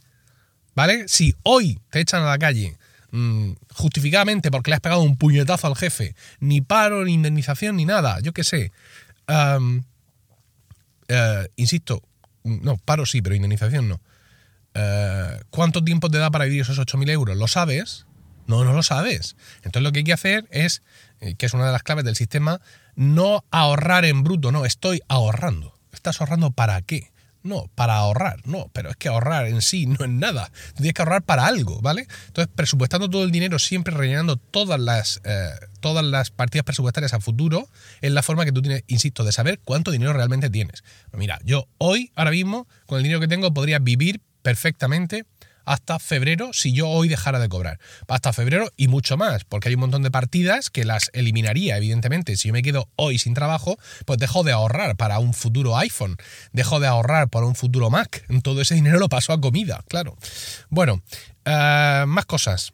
¿Vale? 0.75 1.09
Si 1.09 1.35
hoy 1.42 1.80
te 1.90 2.00
echan 2.00 2.23
a 2.23 2.26
la 2.26 2.38
calle 2.38 2.76
Mm, 3.12 3.52
justificadamente 3.75 4.50
porque 4.50 4.71
le 4.71 4.76
has 4.76 4.81
pegado 4.81 5.02
un 5.02 5.17
puñetazo 5.17 5.67
al 5.67 5.76
jefe, 5.76 6.14
ni 6.38 6.61
paro, 6.61 7.05
ni 7.05 7.14
indemnización, 7.14 7.76
ni 7.76 7.85
nada, 7.85 8.21
yo 8.21 8.33
qué 8.33 8.45
sé. 8.45 8.73
Eh, 11.09 11.49
insisto, 11.57 12.02
no, 12.45 12.76
paro 12.76 13.05
sí, 13.07 13.21
pero 13.21 13.35
indemnización 13.35 13.88
no. 13.88 14.00
Eh, 14.75 15.40
¿Cuánto 15.50 15.83
tiempo 15.83 16.09
te 16.09 16.19
da 16.19 16.31
para 16.31 16.45
vivir 16.45 16.62
esos 16.62 16.79
8.000 16.79 17.11
euros? 17.11 17.37
¿Lo 17.37 17.49
sabes? 17.49 18.07
No, 18.47 18.64
no 18.64 18.73
lo 18.73 18.83
sabes. 18.83 19.37
Entonces 19.59 19.83
lo 19.83 19.93
que 19.93 19.99
hay 19.99 20.05
que 20.05 20.12
hacer 20.12 20.47
es, 20.50 20.83
eh, 21.21 21.35
que 21.35 21.47
es 21.47 21.55
una 21.55 21.67
de 21.67 21.73
las 21.73 21.83
claves 21.83 22.05
del 22.05 22.17
sistema, 22.17 22.61
no 22.95 23.45
ahorrar 23.50 24.05
en 24.05 24.23
bruto, 24.23 24.52
no, 24.52 24.64
estoy 24.64 25.00
ahorrando. 25.09 25.79
¿Estás 25.93 26.21
ahorrando 26.21 26.52
para 26.52 26.81
qué? 26.83 27.11
No, 27.42 27.70
para 27.75 27.97
ahorrar, 27.97 28.47
no, 28.47 28.70
pero 28.75 28.90
es 28.90 28.97
que 28.97 29.09
ahorrar 29.09 29.47
en 29.47 29.62
sí 29.62 29.87
no 29.87 30.04
es 30.04 30.11
nada. 30.11 30.50
Tienes 30.75 30.92
que 30.92 31.02
ahorrar 31.02 31.23
para 31.23 31.47
algo, 31.47 31.80
¿vale? 31.80 32.06
Entonces, 32.26 32.52
presupuestando 32.54 33.09
todo 33.09 33.25
el 33.25 33.30
dinero, 33.30 33.59
siempre 33.59 33.94
rellenando 33.94 34.37
todas 34.37 34.78
las, 34.78 35.23
eh, 35.25 35.49
todas 35.80 36.04
las 36.04 36.30
partidas 36.30 36.64
presupuestarias 36.64 37.14
a 37.14 37.20
futuro, 37.20 37.68
es 38.02 38.12
la 38.12 38.23
forma 38.23 38.44
que 38.44 38.52
tú 38.52 38.61
tienes, 38.61 38.85
insisto, 38.88 39.25
de 39.25 39.32
saber 39.32 39.59
cuánto 39.64 39.90
dinero 39.90 40.12
realmente 40.12 40.50
tienes. 40.50 40.85
Mira, 41.12 41.38
yo 41.42 41.66
hoy, 41.78 42.12
ahora 42.14 42.30
mismo, 42.30 42.68
con 42.87 42.99
el 42.99 43.04
dinero 43.04 43.20
que 43.20 43.28
tengo, 43.28 43.54
podría 43.54 43.78
vivir 43.78 44.20
perfectamente 44.42 45.25
hasta 45.70 46.00
febrero 46.00 46.52
si 46.52 46.72
yo 46.72 46.88
hoy 46.88 47.06
dejara 47.06 47.38
de 47.38 47.48
cobrar. 47.48 47.78
Hasta 48.08 48.32
febrero 48.32 48.72
y 48.76 48.88
mucho 48.88 49.16
más, 49.16 49.44
porque 49.44 49.68
hay 49.68 49.76
un 49.76 49.82
montón 49.82 50.02
de 50.02 50.10
partidas 50.10 50.68
que 50.68 50.84
las 50.84 51.10
eliminaría, 51.12 51.76
evidentemente. 51.76 52.36
Si 52.36 52.48
yo 52.48 52.52
me 52.52 52.62
quedo 52.62 52.88
hoy 52.96 53.18
sin 53.18 53.34
trabajo, 53.34 53.78
pues 54.04 54.18
dejo 54.18 54.42
de 54.42 54.50
ahorrar 54.50 54.96
para 54.96 55.20
un 55.20 55.32
futuro 55.32 55.78
iPhone, 55.78 56.16
dejo 56.52 56.80
de 56.80 56.88
ahorrar 56.88 57.28
para 57.28 57.46
un 57.46 57.54
futuro 57.54 57.88
Mac. 57.88 58.26
Todo 58.42 58.62
ese 58.62 58.74
dinero 58.74 58.98
lo 58.98 59.08
paso 59.08 59.32
a 59.32 59.40
comida, 59.40 59.84
claro. 59.86 60.16
Bueno, 60.70 61.02
eh, 61.44 62.04
más 62.04 62.26
cosas 62.26 62.72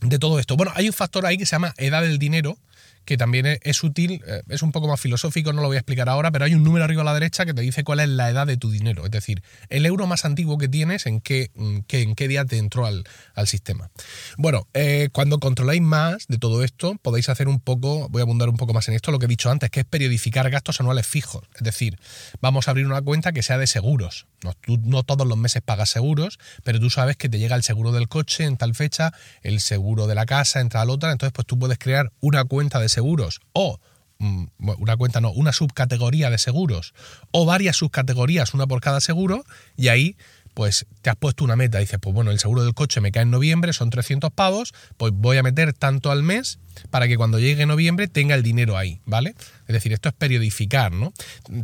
de 0.00 0.18
todo 0.18 0.38
esto. 0.38 0.56
Bueno, 0.56 0.72
hay 0.76 0.86
un 0.86 0.94
factor 0.94 1.26
ahí 1.26 1.36
que 1.36 1.44
se 1.44 1.56
llama 1.56 1.74
edad 1.76 2.00
del 2.00 2.18
dinero, 2.18 2.56
que 3.04 3.16
también 3.16 3.58
es, 3.62 3.82
útil, 3.82 4.22
eh, 4.26 4.42
es 4.48 4.62
un 4.62 4.72
poco 4.72 4.88
más 4.88 5.00
filosófico, 5.00 5.52
no 5.52 5.62
lo 5.62 5.68
voy 5.68 5.76
a 5.76 5.80
explicar 5.80 6.08
ahora, 6.08 6.30
pero 6.30 6.44
hay 6.44 6.54
un 6.54 6.62
número 6.62 6.84
arriba 6.84 7.02
a 7.02 7.04
la 7.04 7.14
derecha 7.14 7.46
que 7.46 7.54
te 7.54 7.62
dice 7.62 7.84
cuál 7.84 8.00
es 8.00 8.08
la 8.08 8.30
edad 8.30 8.46
de 8.46 8.56
tu 8.56 8.70
dinero, 8.70 9.04
es 9.04 9.10
decir, 9.10 9.42
el 9.68 9.86
euro 9.86 10.06
más 10.06 10.24
antiguo 10.24 10.58
que 10.58 10.68
tienes, 10.68 11.06
en 11.06 11.20
qué, 11.20 11.50
mm, 11.54 11.78
en 11.88 12.14
qué 12.14 12.28
día 12.28 12.44
te 12.44 12.58
entró 12.58 12.86
al, 12.86 13.04
sistema. 13.46 13.88
Bueno, 14.36 14.66
eh, 14.74 15.08
cuando 15.12 15.38
controláis 15.38 15.80
más 15.80 16.26
de 16.26 16.38
todo 16.38 16.64
esto, 16.64 16.96
podéis 17.00 17.28
hacer 17.28 17.48
un 17.48 17.60
poco, 17.60 18.08
voy 18.10 18.20
a 18.20 18.24
abundar 18.24 18.48
un 18.48 18.56
poco 18.56 18.74
más 18.74 18.88
en 18.88 18.94
esto, 18.94 19.10
lo 19.10 19.18
que 19.18 19.24
he 19.24 19.28
dicho 19.28 19.50
antes, 19.50 19.70
que 19.70 19.80
es 19.80 19.86
periodificar 19.86 20.50
gastos 20.50 20.80
anuales 20.80 21.06
fijos, 21.06 21.44
es 21.54 21.62
decir, 21.62 21.98
vamos 22.42 22.68
a 22.68 22.72
abrir 22.72 22.86
una 22.86 23.00
cuenta 23.00 23.32
que 23.32 23.42
sea 23.42 23.56
de 23.58 23.66
seguros, 23.66 24.26
no, 24.42 24.54
tú 24.54 24.78
no 24.84 25.02
todos 25.02 25.26
los 25.26 25.38
meses 25.38 25.62
pagas 25.62 25.88
seguros, 25.90 26.38
pero 26.62 26.78
tú 26.78 26.90
sabes 26.90 27.16
que 27.16 27.28
te 27.28 27.38
llega 27.38 27.56
el 27.56 27.62
seguro 27.62 27.92
del 27.92 28.08
coche 28.08 28.44
en 28.44 28.56
tal 28.56 28.74
fecha, 28.74 29.12
el 29.42 29.60
seguro 29.60 30.06
de 30.06 30.14
la 30.14 30.26
casa 30.26 30.60
en 30.60 30.68
tal 30.68 30.90
otra, 30.90 31.12
entonces 31.12 31.32
pues 31.32 31.46
tú 31.46 31.58
puedes 31.58 31.78
crear 31.78 32.12
una 32.20 32.44
cuenta 32.44 32.80
de 32.80 32.88
seguros 32.88 32.97
o 33.00 33.80
mm, 34.18 34.44
una 34.58 34.96
cuenta 34.96 35.20
no, 35.20 35.30
una 35.30 35.52
subcategoría 35.52 36.30
de 36.30 36.38
seguros 36.38 36.94
o 37.30 37.44
varias 37.44 37.76
subcategorías, 37.76 38.54
una 38.54 38.66
por 38.66 38.80
cada 38.80 39.00
seguro, 39.00 39.44
y 39.76 39.88
ahí 39.88 40.16
pues 40.54 40.86
te 41.02 41.10
has 41.10 41.14
puesto 41.14 41.44
una 41.44 41.54
meta, 41.54 41.78
dices, 41.78 42.00
pues 42.00 42.12
bueno, 42.12 42.32
el 42.32 42.40
seguro 42.40 42.64
del 42.64 42.74
coche 42.74 43.00
me 43.00 43.12
cae 43.12 43.22
en 43.22 43.30
noviembre, 43.30 43.72
son 43.72 43.90
300 43.90 44.32
pavos, 44.32 44.74
pues 44.96 45.12
voy 45.14 45.36
a 45.36 45.44
meter 45.44 45.72
tanto 45.72 46.10
al 46.10 46.24
mes 46.24 46.58
para 46.90 47.08
que 47.08 47.16
cuando 47.16 47.38
llegue 47.38 47.66
noviembre 47.66 48.08
tenga 48.08 48.34
el 48.34 48.42
dinero 48.42 48.76
ahí, 48.76 49.00
¿vale? 49.04 49.34
Es 49.66 49.72
decir, 49.72 49.92
esto 49.92 50.08
es 50.08 50.14
periodificar, 50.14 50.92
¿no? 50.92 51.12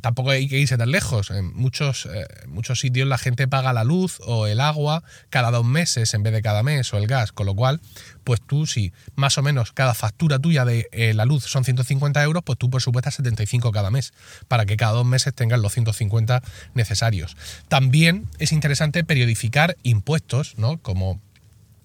Tampoco 0.01 0.31
hay 0.31 0.49
que 0.49 0.59
irse 0.59 0.77
tan 0.77 0.91
lejos. 0.91 1.31
En 1.31 1.55
muchos, 1.55 2.07
eh, 2.07 2.27
muchos 2.47 2.81
sitios 2.81 3.09
la 3.09 3.19
gente 3.19 3.49
paga 3.49 3.73
la 3.73 3.85
luz 3.85 4.21
o 4.27 4.47
el 4.47 4.61
agua 4.61 5.03
cada 5.31 5.51
dos 5.51 5.65
meses 5.65 6.13
en 6.15 6.23
vez 6.23 6.33
de 6.33 6.43
cada 6.43 6.63
mes 6.63 6.93
o 6.93 6.99
el 6.99 7.07
gas, 7.07 7.33
con 7.33 7.47
lo 7.47 7.55
cual, 7.55 7.81
pues 8.25 8.41
tú 8.41 8.67
si 8.67 8.93
más 9.15 9.39
o 9.39 9.43
menos 9.43 9.73
cada 9.73 9.95
factura 9.95 10.39
tuya 10.39 10.65
de 10.65 10.89
eh, 10.93 11.15
la 11.15 11.25
luz 11.25 11.45
son 11.45 11.65
150 11.65 12.23
euros, 12.23 12.43
pues 12.45 12.59
tú 12.59 12.71
por 12.71 12.83
supuesto 12.83 13.11
75 13.11 13.73
cada 13.73 13.91
mes, 13.91 14.13
para 14.49 14.67
que 14.67 14.77
cada 14.77 14.93
dos 14.93 15.07
meses 15.07 15.35
tengas 15.35 15.61
los 15.61 15.73
150 15.73 16.43
necesarios. 16.75 17.37
También 17.69 18.27
es 18.39 18.53
interesante 18.53 19.05
periodificar 19.05 19.77
impuestos, 19.83 20.55
¿no? 20.59 20.79
Como 20.79 21.21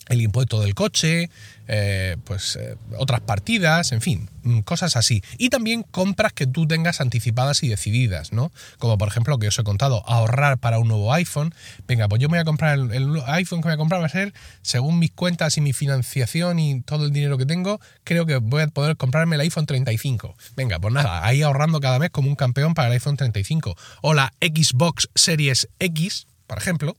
el 0.09 0.21
impuesto 0.21 0.59
del 0.59 0.75
coche, 0.75 1.29
eh, 1.67 2.17
pues 2.23 2.55
eh, 2.55 2.75
otras 2.97 3.21
partidas, 3.21 3.91
en 3.91 4.01
fin, 4.01 4.27
mm, 4.41 4.61
cosas 4.61 4.95
así. 4.95 5.23
Y 5.37 5.49
también 5.49 5.83
compras 5.83 6.33
que 6.33 6.47
tú 6.47 6.67
tengas 6.67 6.99
anticipadas 6.99 7.61
y 7.61 7.67
decididas, 7.67 8.33
¿no? 8.33 8.51
Como 8.79 8.97
por 8.97 9.07
ejemplo 9.07 9.37
que 9.37 9.47
os 9.47 9.59
he 9.59 9.63
contado, 9.63 10.03
ahorrar 10.07 10.57
para 10.57 10.79
un 10.79 10.87
nuevo 10.87 11.13
iPhone. 11.13 11.53
Venga, 11.87 12.09
pues 12.09 12.19
yo 12.19 12.27
me 12.27 12.37
voy 12.37 12.41
a 12.41 12.45
comprar 12.45 12.79
el, 12.79 13.21
iPhone 13.27 13.61
que 13.61 13.67
voy 13.67 13.75
a 13.75 13.77
comprar 13.77 14.01
va 14.01 14.07
a 14.07 14.09
ser, 14.09 14.33
según 14.63 14.97
mis 14.97 15.11
cuentas 15.11 15.57
y 15.57 15.61
mi 15.61 15.73
financiación 15.73 16.57
y 16.57 16.81
todo 16.81 17.05
el 17.05 17.11
dinero 17.11 17.37
que 17.37 17.45
tengo, 17.45 17.79
creo 18.03 18.25
que 18.25 18.37
voy 18.37 18.63
a 18.63 18.67
poder 18.67 18.97
comprarme 18.97 19.35
el 19.35 19.41
iPhone 19.41 19.67
35. 19.67 20.35
Venga, 20.55 20.79
pues 20.79 20.91
nada, 20.91 21.23
ahí 21.23 21.43
ahorrando 21.43 21.79
cada 21.79 21.99
mes 21.99 22.09
como 22.09 22.29
un 22.29 22.35
campeón 22.35 22.73
para 22.73 22.87
el 22.87 22.93
iPhone 22.93 23.15
35. 23.15 23.77
O 24.01 24.15
la 24.15 24.33
Xbox 24.41 25.07
Series 25.13 25.69
X, 25.77 26.25
por 26.47 26.57
ejemplo, 26.57 26.97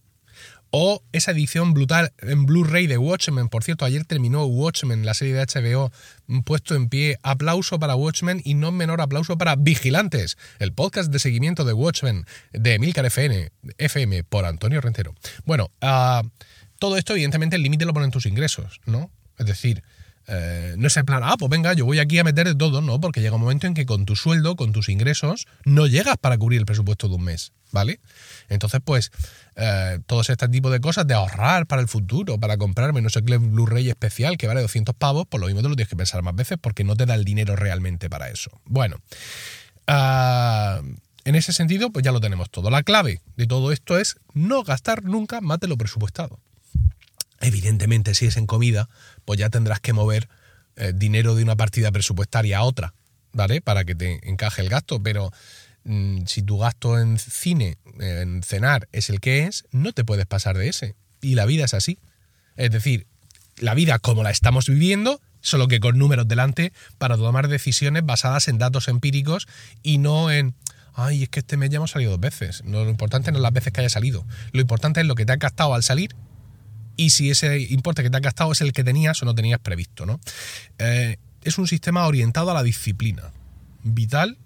o 0.71 1.03
esa 1.13 1.33
edición 1.33 1.75
brutal 1.75 2.13
en 2.19 2.47
Blu-ray 2.47 2.87
de 2.87 2.99
Watchmen. 2.99 3.49
Por 3.49 3.65
cierto, 3.65 3.85
ayer 3.85 4.05
terminó 4.05 4.45
Watchmen, 4.45 5.05
la 5.05 5.15
serie 5.15 5.35
de 5.35 5.45
HBO, 5.45 5.93
puesto 6.45 6.75
en 6.75 6.89
pie. 6.89 7.19
Aplauso 7.23 7.79
para 7.79 7.97
Watchmen 7.97 8.41
y 8.45 8.55
no 8.55 8.73
menor 8.73 9.01
aplauso 9.01 9.37
para 9.37 9.57
Vigilantes, 9.57 10.39
el 10.59 10.73
podcast 10.73 11.11
de 11.11 11.19
seguimiento 11.19 11.65
de 11.65 11.73
Watchmen 11.73 12.25
de 12.53 12.75
Emilcar 12.75 13.07
FN, 13.07 13.51
FM 13.79 14.25
por 14.25 14.45
Antonio 14.45 14.81
Rentero. 14.81 15.15
Bueno, 15.45 15.71
uh, 15.83 16.27
todo 16.79 16.97
esto, 16.97 17.13
evidentemente, 17.13 17.57
el 17.57 17.63
límite 17.63 17.85
lo 17.85 17.93
ponen 17.93 18.11
tus 18.11 18.27
ingresos, 18.27 18.81
¿no? 18.87 19.11
Es 19.39 19.47
decir, 19.47 19.83
eh, 20.27 20.75
no 20.79 20.87
es 20.87 20.97
en 20.97 21.07
plan, 21.07 21.23
ah, 21.25 21.37
pues 21.39 21.51
venga, 21.51 21.73
yo 21.73 21.85
voy 21.85 21.99
aquí 21.99 22.19
a 22.19 22.25
meter 22.25 22.47
de 22.47 22.55
todo, 22.55 22.81
no, 22.81 23.01
porque 23.01 23.21
llega 23.21 23.35
un 23.35 23.41
momento 23.41 23.67
en 23.67 23.75
que 23.75 23.87
con 23.87 24.05
tu 24.05 24.17
sueldo, 24.17 24.57
con 24.57 24.73
tus 24.73 24.89
ingresos, 24.89 25.47
no 25.65 25.87
llegas 25.87 26.17
para 26.19 26.39
cubrir 26.39 26.61
el 26.61 26.67
presupuesto 26.67 27.09
de 27.09 27.17
un 27.17 27.25
mes, 27.25 27.53
¿vale? 27.73 28.01
Entonces, 28.49 28.81
pues, 28.85 29.11
eh, 29.57 29.99
todos 30.07 30.31
este 30.31 30.49
tipo 30.49 30.71
de 30.71 30.81
cosas, 30.81 31.07
de 31.07 31.15
ahorrar 31.15 31.67
para 31.67 31.83
el 31.83 31.89
futuro, 31.89 32.39
para 32.39 32.57
comprarme 32.59 33.03
no 33.03 33.11
sé 33.11 33.25
qué 33.25 33.39
Blu-ray 33.39 33.89
especial 33.91 34.37
que 34.37 34.47
vale 34.47 34.61
200 34.63 34.95
pavos, 34.95 35.27
pues 35.29 35.41
lo 35.41 35.47
mismo 35.47 35.63
te 35.63 35.69
lo 35.69 35.77
tienes 35.77 35.89
que 35.89 35.97
pensar 35.97 36.23
más 36.23 36.35
veces 36.35 36.59
porque 36.61 36.85
no 36.85 36.97
te 36.97 37.07
da 37.07 37.15
el 37.15 37.25
dinero 37.25 37.57
realmente 37.57 38.09
para 38.09 38.29
eso. 38.29 38.51
Bueno, 38.65 38.97
ah, 39.87 40.81
en 41.25 41.35
ese 41.35 41.53
sentido, 41.53 41.91
pues 41.91 42.05
ya 42.05 42.13
lo 42.13 42.21
tenemos 42.21 42.51
todo. 42.51 42.71
La 42.71 42.83
clave 42.83 43.21
de 43.37 43.47
todo 43.47 43.73
esto 43.73 43.99
es 43.99 44.17
no 44.33 44.63
gastar 44.63 45.05
nunca 45.05 45.41
más 45.41 45.61
de 45.61 45.69
lo 45.69 45.77
presupuestado. 45.77 46.39
Evidentemente, 47.41 48.15
si 48.15 48.27
es 48.27 48.37
en 48.37 48.47
comida, 48.47 48.89
pues 49.25 49.39
ya 49.39 49.49
tendrás 49.49 49.81
que 49.81 49.93
mover 49.93 50.29
eh, 50.77 50.93
dinero 50.95 51.35
de 51.35 51.43
una 51.43 51.57
partida 51.57 51.91
presupuestaria 51.91 52.59
a 52.59 52.63
otra, 52.63 52.95
¿vale? 53.33 53.61
Para 53.61 53.85
que 53.85 53.95
te 53.95 54.29
encaje 54.29 54.63
el 54.63 54.69
gasto, 54.69 55.03
pero 55.03 55.33
mm, 55.85 56.27
si 56.27 56.43
tu 56.43 56.59
gasto 56.59 56.99
en 56.99 57.19
cine, 57.19 57.79
en 57.99 58.43
cenar, 58.43 58.89
es 58.93 59.09
el 59.09 59.21
que 59.21 59.45
es, 59.45 59.65
no 59.73 59.93
te 59.93 60.05
puedes 60.05 60.27
pasar 60.27 60.57
de 60.59 60.69
ese. 60.69 60.95
Y 61.23 61.35
la 61.35 61.47
vida 61.47 61.65
es 61.65 61.75
así. 61.75 61.99
Es 62.57 62.71
decir, 62.71 63.07
la 63.57 63.75
vida 63.75 63.99
como 63.99 64.23
la 64.23 64.31
estamos 64.31 64.69
viviendo, 64.69 65.21
solo 65.41 65.67
que 65.67 65.81
con 65.81 65.99
números 65.99 66.29
delante, 66.29 66.75
para 66.99 67.17
tomar 67.17 67.49
decisiones 67.49 68.05
basadas 68.05 68.49
en 68.49 68.59
datos 68.59 68.89
empíricos 68.89 69.49
y 69.83 69.99
no 69.99 70.31
en 70.31 70.55
ay, 70.95 71.23
es 71.23 71.29
que 71.31 71.41
este 71.41 71.57
mes 71.57 71.71
ya 71.71 71.77
hemos 71.77 71.93
salido 71.93 72.11
dos 72.11 72.21
veces. 72.21 72.63
Lo 72.67 72.89
importante 72.89 73.31
no 73.33 73.39
es 73.39 73.43
las 73.43 73.53
veces 73.53 73.73
que 73.73 73.81
haya 73.81 73.89
salido. 73.89 74.27
Lo 74.53 74.61
importante 74.61 75.01
es 75.01 75.07
lo 75.07 75.15
que 75.15 75.25
te 75.25 75.33
ha 75.33 75.37
gastado 75.37 75.75
al 75.75 75.83
salir 75.83 76.15
y 76.97 77.11
si 77.11 77.31
ese 77.31 77.61
importe 77.61 78.03
que 78.03 78.11
te 78.11 78.17
has 78.17 78.23
gastado 78.23 78.53
es 78.53 78.61
el 78.61 78.73
que 78.73 78.85
tenías 78.85 79.23
o 79.23 79.27
no 79.27 79.35
tenías 79.35 79.61
previsto. 79.61 80.07
¿no? 80.07 80.21
Eh, 80.79 81.17
es 81.43 81.59
un 81.59 81.67
sistema 81.67 82.07
orientado 82.07 82.51
a 82.51 82.55
la 82.55 82.63
disciplina, 82.63 83.31
vital 83.83 84.39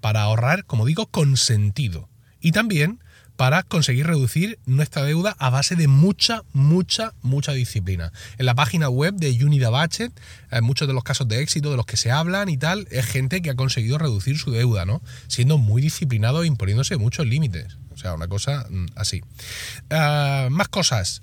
para 0.00 0.22
ahorrar, 0.22 0.64
como 0.64 0.86
digo, 0.86 1.06
con 1.06 1.36
sentido. 1.36 2.08
Y 2.40 2.52
también 2.52 2.98
para 3.36 3.62
conseguir 3.62 4.06
reducir 4.06 4.58
nuestra 4.66 5.02
deuda 5.02 5.34
a 5.38 5.50
base 5.50 5.74
de 5.74 5.88
mucha, 5.88 6.42
mucha, 6.52 7.14
mucha 7.22 7.52
disciplina. 7.52 8.12
En 8.38 8.46
la 8.46 8.54
página 8.54 8.88
web 8.88 9.14
de 9.14 9.30
Unida 9.44 9.70
Budget, 9.70 10.12
en 10.50 10.58
eh, 10.58 10.60
muchos 10.60 10.86
de 10.86 10.94
los 10.94 11.02
casos 11.02 11.28
de 11.28 11.40
éxito 11.40 11.70
de 11.70 11.76
los 11.76 11.86
que 11.86 11.96
se 11.96 12.10
hablan 12.10 12.48
y 12.48 12.56
tal, 12.56 12.86
es 12.90 13.06
gente 13.06 13.42
que 13.42 13.50
ha 13.50 13.56
conseguido 13.56 13.98
reducir 13.98 14.38
su 14.38 14.50
deuda, 14.50 14.84
¿no? 14.84 15.02
Siendo 15.28 15.58
muy 15.58 15.82
disciplinado 15.82 16.42
e 16.42 16.46
imponiéndose 16.46 16.96
muchos 16.98 17.26
límites. 17.26 17.78
O 17.90 17.96
sea, 17.96 18.14
una 18.14 18.28
cosa 18.28 18.66
mm, 18.68 18.86
así. 18.96 19.22
Eh, 19.90 20.48
más 20.50 20.68
cosas 20.68 21.22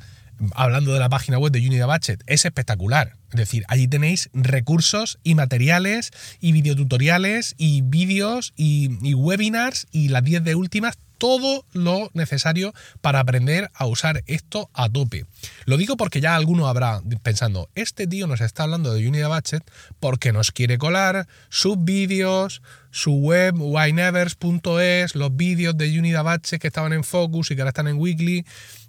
hablando 0.54 0.94
de 0.94 1.00
la 1.00 1.10
página 1.10 1.38
web 1.38 1.52
de 1.52 1.60
Unida 1.60 1.86
Budget, 1.86 2.24
es 2.28 2.46
espectacular. 2.46 3.16
Es 3.32 3.38
decir, 3.38 3.64
allí 3.68 3.88
tenéis 3.88 4.30
recursos 4.34 5.20
y 5.24 5.36
materiales 5.36 6.12
y 6.40 6.52
videotutoriales 6.52 7.56
y 7.58 7.82
vídeos 7.82 8.54
y, 8.56 8.98
y 9.08 9.14
webinars 9.14 9.88
y 9.92 10.10
las 10.10 10.24
10 10.24 10.44
de 10.44 10.56
últimas 10.56 10.98
todo 11.20 11.66
lo 11.74 12.10
necesario 12.14 12.74
para 13.02 13.20
aprender 13.20 13.70
a 13.76 13.86
usar 13.86 14.24
esto 14.26 14.72
a 14.74 14.90
tope. 14.90 15.26
Lo 15.66 15.78
digo 15.78 15.98
porque 15.98 16.22
ya 16.22 16.36
alguno 16.36 16.68
habrá 16.68 17.02
pensando, 17.22 17.70
este 17.76 18.08
tío 18.08 18.26
nos 18.26 18.42
está 18.42 18.64
hablando 18.64 18.94
de 18.94 19.08
Unity 19.08 19.26
Budget 19.26 19.72
porque 20.00 20.32
nos 20.32 20.52
quiere 20.52 20.80
colar 20.80 21.28
sus 21.50 21.84
vídeos, 21.84 22.64
su 22.92 23.14
web 23.14 23.56
wynevers.es, 23.58 25.16
los 25.16 25.36
vídeos 25.36 25.78
de 25.78 26.00
Unity 26.00 26.18
Budget 26.18 26.60
que 26.60 26.68
estaban 26.68 26.94
en 26.94 27.04
Focus 27.04 27.52
y 27.52 27.56
que 27.56 27.62
ahora 27.62 27.70
están 27.70 27.88
en 27.88 27.98
Weekly. 27.98 28.46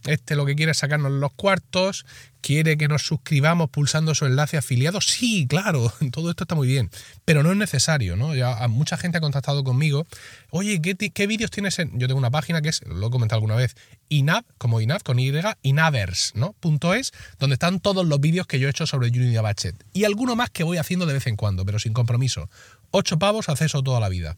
Este 0.06 0.34
lo 0.34 0.46
que 0.46 0.56
quiere 0.56 0.72
es 0.72 0.78
sacarnos 0.78 1.12
los 1.12 1.32
cuartos, 1.34 2.06
quiere 2.40 2.78
que 2.78 2.88
nos 2.88 3.02
suscribamos 3.02 3.68
pulsando 3.68 4.14
su 4.14 4.24
enlace 4.24 4.56
afiliado. 4.56 5.00
Sí, 5.02 5.46
claro, 5.46 5.92
todo 6.12 6.30
esto 6.30 6.44
está 6.44 6.54
muy 6.54 6.68
bien, 6.68 6.90
pero 7.26 7.42
no 7.42 7.50
es 7.52 7.58
necesario, 7.58 8.16
¿no? 8.16 8.34
Ya 8.34 8.66
mucha 8.68 8.96
gente 8.96 9.18
ha 9.18 9.20
contactado 9.20 9.62
conmigo. 9.62 10.06
Oye, 10.50 10.80
¿qué, 10.80 11.26
vídeos 11.26 11.50
tienes 11.50 11.78
en...? 11.78 11.98
Yo 11.98 12.06
tengo 12.06 12.18
una 12.18 12.30
página 12.30 12.62
que 12.62 12.70
es, 12.70 12.80
lo 12.86 13.08
he 13.08 13.10
comentado 13.10 13.36
alguna 13.36 13.56
vez, 13.56 13.76
INAV, 14.08 14.44
como 14.56 14.80
INAV, 14.80 15.02
con 15.02 15.18
Y, 15.18 15.32
Inavers, 15.62 16.32
¿no? 16.34 16.54
Punto 16.60 16.94
es, 16.94 17.12
donde 17.38 17.54
están 17.54 17.80
todos 17.80 18.06
los 18.06 18.20
vídeos 18.20 18.46
que 18.46 18.58
yo 18.58 18.68
he 18.68 18.70
hecho 18.70 18.86
sobre 18.86 19.08
Unity 19.08 19.36
Budget. 19.38 19.84
Y 19.92 20.04
alguno 20.04 20.34
más 20.34 20.48
que 20.48 20.64
voy 20.64 20.78
haciendo 20.78 21.04
de 21.04 21.12
vez 21.12 21.26
en 21.26 21.36
cuando, 21.36 21.66
pero 21.66 21.78
sin 21.78 21.92
compromiso. 21.92 22.48
Ocho 22.90 23.18
pavos, 23.18 23.48
acceso 23.48 23.82
toda 23.82 24.00
la 24.00 24.08
vida. 24.08 24.36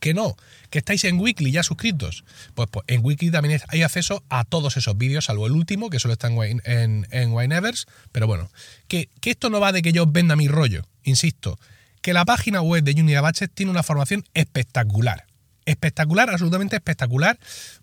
Que 0.00 0.14
no, 0.14 0.36
que 0.70 0.78
estáis 0.78 1.04
en 1.04 1.18
Weekly 1.18 1.50
ya 1.50 1.62
suscritos. 1.62 2.24
Pues, 2.54 2.68
pues 2.70 2.84
en 2.88 3.04
Weekly 3.04 3.30
también 3.30 3.60
hay 3.68 3.82
acceso 3.82 4.22
a 4.28 4.44
todos 4.44 4.76
esos 4.76 4.96
vídeos, 4.96 5.24
salvo 5.24 5.46
el 5.46 5.52
último, 5.52 5.90
que 5.90 5.98
solo 5.98 6.12
está 6.12 6.28
en, 6.28 6.62
en, 6.64 7.06
en. 7.10 7.62
Pero 8.12 8.26
bueno, 8.26 8.50
que, 8.86 9.08
que, 9.20 9.30
esto 9.30 9.50
no 9.50 9.60
va 9.60 9.72
de 9.72 9.82
que 9.82 9.92
yo 9.92 10.06
venda 10.06 10.36
mi 10.36 10.48
rollo, 10.48 10.86
insisto. 11.02 11.58
Que 12.00 12.12
la 12.12 12.24
página 12.24 12.62
web 12.62 12.84
de 12.84 12.92
Unity 12.92 13.18
Budget 13.18 13.50
tiene 13.52 13.70
una 13.70 13.82
formación 13.82 14.24
espectacular. 14.34 15.26
Espectacular, 15.64 16.30
absolutamente 16.30 16.76
espectacular. 16.76 17.38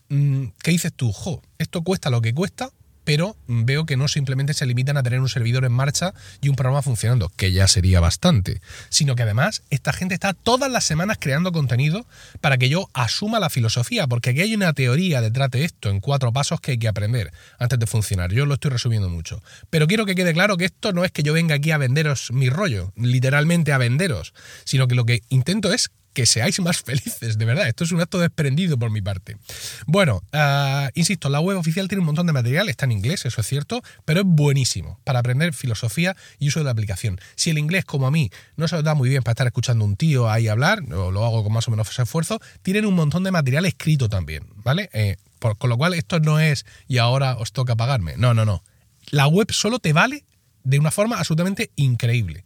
Mm, 0.07 0.45
¿Qué 0.63 0.71
dices 0.71 0.93
tú? 0.93 1.11
Jo, 1.11 1.41
esto 1.57 1.83
cuesta 1.83 2.09
lo 2.09 2.21
que 2.21 2.33
cuesta 2.33 2.71
pero 3.05 3.37
veo 3.47 3.85
que 3.85 3.95
no 3.95 4.07
simplemente 4.07 4.53
se 4.53 4.65
limitan 4.65 4.97
a 4.97 5.03
tener 5.03 5.21
un 5.21 5.29
servidor 5.29 5.63
en 5.63 5.71
marcha 5.71 6.13
y 6.41 6.49
un 6.49 6.55
programa 6.55 6.81
funcionando, 6.81 7.31
que 7.37 7.51
ya 7.51 7.67
sería 7.67 7.99
bastante, 7.99 8.61
sino 8.89 9.15
que 9.15 9.23
además 9.23 9.63
esta 9.69 9.93
gente 9.93 10.15
está 10.15 10.33
todas 10.33 10.69
las 10.69 10.83
semanas 10.83 11.17
creando 11.19 11.51
contenido 11.51 12.05
para 12.41 12.57
que 12.57 12.67
yo 12.67 12.89
asuma 12.93 13.39
la 13.39 13.49
filosofía, 13.49 14.07
porque 14.07 14.31
aquí 14.31 14.41
hay 14.41 14.55
una 14.55 14.73
teoría 14.73 15.21
detrás 15.21 15.51
de 15.51 15.63
esto 15.63 15.89
en 15.89 16.01
cuatro 16.01 16.33
pasos 16.33 16.59
que 16.59 16.71
hay 16.71 16.77
que 16.77 16.87
aprender 16.87 17.31
antes 17.59 17.79
de 17.79 17.87
funcionar. 17.87 18.33
Yo 18.33 18.45
lo 18.45 18.55
estoy 18.55 18.71
resumiendo 18.71 19.09
mucho. 19.09 19.41
Pero 19.69 19.87
quiero 19.87 20.05
que 20.05 20.15
quede 20.15 20.33
claro 20.33 20.57
que 20.57 20.65
esto 20.65 20.91
no 20.91 21.05
es 21.05 21.11
que 21.11 21.23
yo 21.23 21.33
venga 21.33 21.55
aquí 21.55 21.71
a 21.71 21.77
venderos 21.77 22.31
mi 22.31 22.49
rollo, 22.49 22.91
literalmente 22.95 23.71
a 23.71 23.77
venderos, 23.77 24.33
sino 24.63 24.87
que 24.87 24.95
lo 24.95 25.05
que 25.05 25.21
intento 25.29 25.71
es 25.71 25.91
que 26.15 26.25
seáis 26.25 26.59
más 26.59 26.79
felices, 26.81 27.37
de 27.37 27.45
verdad. 27.45 27.67
Esto 27.67 27.83
es 27.83 27.91
un 27.91 28.01
acto 28.01 28.17
desprendido 28.17 28.79
por 28.79 28.89
mi 28.89 29.01
parte. 29.01 29.37
Bueno, 29.85 30.23
ah, 30.33 30.89
insisto, 30.95 31.29
la 31.29 31.39
web 31.39 31.57
oficial 31.57 31.87
tiene 31.87 31.99
un 31.99 32.07
montón 32.07 32.25
de 32.25 32.33
material, 32.33 32.69
está 32.69 32.85
en 32.85 32.93
inglés, 32.93 33.25
eso 33.25 33.41
es 33.41 33.47
cierto, 33.47 33.83
pero 34.05 34.21
es 34.21 34.25
buenísimo 34.25 34.99
para 35.03 35.19
aprender 35.19 35.53
filosofía 35.53 36.15
y 36.39 36.47
uso 36.47 36.61
de 36.61 36.65
la 36.65 36.71
aplicación. 36.71 37.19
Si 37.35 37.51
el 37.51 37.57
inglés, 37.57 37.85
como 37.85 38.07
a 38.07 38.11
mí, 38.11 38.31
no 38.55 38.67
se 38.67 38.77
os 38.77 38.83
da 38.83 38.95
muy 38.95 39.09
bien 39.09 39.21
para 39.21 39.33
estar 39.33 39.47
escuchando 39.47 39.85
un 39.85 39.95
tío 39.95 40.29
ahí 40.29 40.47
hablar, 40.47 40.81
o 40.93 41.11
lo 41.11 41.25
hago 41.25 41.43
con 41.43 41.53
más 41.53 41.67
o 41.67 41.71
menos 41.71 41.87
esfuerzo, 41.99 42.39
tienen 42.61 42.85
un 42.85 42.95
montón 42.95 43.23
de 43.23 43.31
material 43.31 43.65
escrito 43.65 44.09
también, 44.09 44.47
¿vale? 44.55 44.89
Eh, 44.93 45.17
con 45.39 45.69
lo 45.69 45.77
cual, 45.77 45.93
esto 45.93 46.19
no 46.19 46.39
es 46.39 46.65
y 46.87 46.97
ahora 46.97 47.35
os 47.37 47.51
toca 47.51 47.75
pagarme. 47.75 48.15
No, 48.17 48.33
no, 48.33 48.45
no. 48.45 48.63
La 49.11 49.27
web 49.27 49.51
solo 49.51 49.79
te 49.79 49.93
vale 49.93 50.25
de 50.63 50.79
una 50.79 50.91
forma 50.91 51.17
absolutamente 51.17 51.71
increíble. 51.75 52.43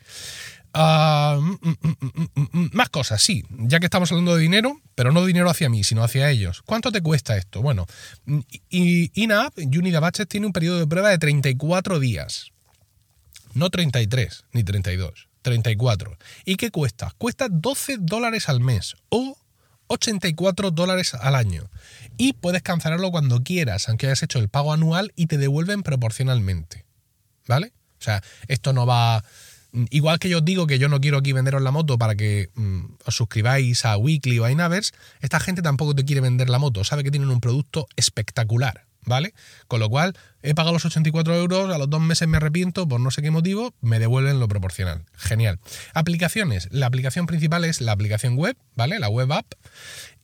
Ah, 0.73 1.39
mm, 1.39 1.57
mm, 1.61 2.49
mm, 2.51 2.69
más 2.73 2.89
cosas, 2.89 3.21
sí, 3.21 3.43
ya 3.49 3.79
que 3.79 3.87
estamos 3.87 4.11
hablando 4.11 4.35
de 4.35 4.41
dinero, 4.41 4.79
pero 4.93 5.11
no 5.11 5.25
dinero 5.25 5.49
hacia 5.49 5.69
mí, 5.69 5.83
sino 5.83 6.03
hacia 6.03 6.29
ellos. 6.29 6.61
¿Cuánto 6.63 6.91
te 6.91 7.01
cuesta 7.01 7.37
esto? 7.37 7.61
Bueno, 7.61 7.87
INAP, 8.69 9.57
Unida 9.57 9.99
Batches, 9.99 10.27
tiene 10.27 10.45
un 10.45 10.53
periodo 10.53 10.79
de 10.79 10.87
prueba 10.87 11.09
de 11.09 11.17
34 11.17 11.99
días. 11.99 12.51
No 13.53 13.69
33 13.71 14.45
ni 14.53 14.63
32, 14.63 15.27
34. 15.41 16.17
¿Y 16.45 16.55
qué 16.55 16.69
cuesta? 16.69 17.13
Cuesta 17.17 17.47
12 17.49 17.97
dólares 17.99 18.47
al 18.47 18.59
mes 18.59 18.95
o 19.09 19.35
84 19.87 20.69
dólares 20.69 21.15
al 21.15 21.33
año. 21.33 21.69
Y 22.17 22.33
puedes 22.33 22.61
cancelarlo 22.61 23.09
cuando 23.09 23.43
quieras, 23.43 23.89
aunque 23.89 24.05
hayas 24.05 24.21
hecho 24.21 24.37
el 24.37 24.49
pago 24.49 24.71
anual 24.71 25.13
y 25.15 25.25
te 25.25 25.39
devuelven 25.39 25.81
proporcionalmente. 25.81 26.85
¿Vale? 27.47 27.73
O 27.99 28.01
sea, 28.01 28.23
esto 28.47 28.71
no 28.71 28.85
va 28.85 29.23
Igual 29.71 30.17
que 30.17 30.29
yo 30.29 30.39
os 30.39 30.45
digo 30.45 30.65
que 30.65 30.79
yo 30.79 30.89
no 30.89 30.99
quiero 30.99 31.17
aquí 31.17 31.31
venderos 31.31 31.61
la 31.61 31.71
moto 31.71 31.97
para 31.97 32.15
que 32.15 32.49
mm, 32.55 32.85
os 33.05 33.15
suscribáis 33.15 33.85
a 33.85 33.97
Weekly 33.97 34.39
o 34.39 34.45
a 34.45 34.51
Inavers, 34.51 34.93
esta 35.21 35.39
gente 35.39 35.61
tampoco 35.61 35.93
te 35.93 36.05
quiere 36.05 36.21
vender 36.21 36.49
la 36.49 36.57
moto, 36.57 36.83
sabe 36.83 37.03
que 37.03 37.11
tienen 37.11 37.29
un 37.29 37.39
producto 37.39 37.87
espectacular, 37.95 38.85
¿vale? 39.05 39.33
Con 39.67 39.79
lo 39.79 39.89
cual, 39.89 40.15
he 40.41 40.55
pagado 40.55 40.73
los 40.73 40.85
84 40.85 41.35
euros, 41.35 41.73
a 41.73 41.77
los 41.77 41.89
dos 41.89 42.01
meses 42.01 42.27
me 42.27 42.37
arrepiento 42.37 42.87
por 42.87 42.99
no 42.99 43.11
sé 43.11 43.21
qué 43.21 43.29
motivo, 43.29 43.75
me 43.81 43.99
devuelven 43.99 44.39
lo 44.39 44.47
proporcional. 44.47 45.03
Genial. 45.13 45.59
Aplicaciones. 45.93 46.67
La 46.71 46.87
aplicación 46.87 47.27
principal 47.27 47.63
es 47.63 47.79
la 47.79 47.91
aplicación 47.91 48.35
web, 48.37 48.57
¿vale? 48.75 48.97
La 48.97 49.09
web 49.09 49.31
app. 49.31 49.53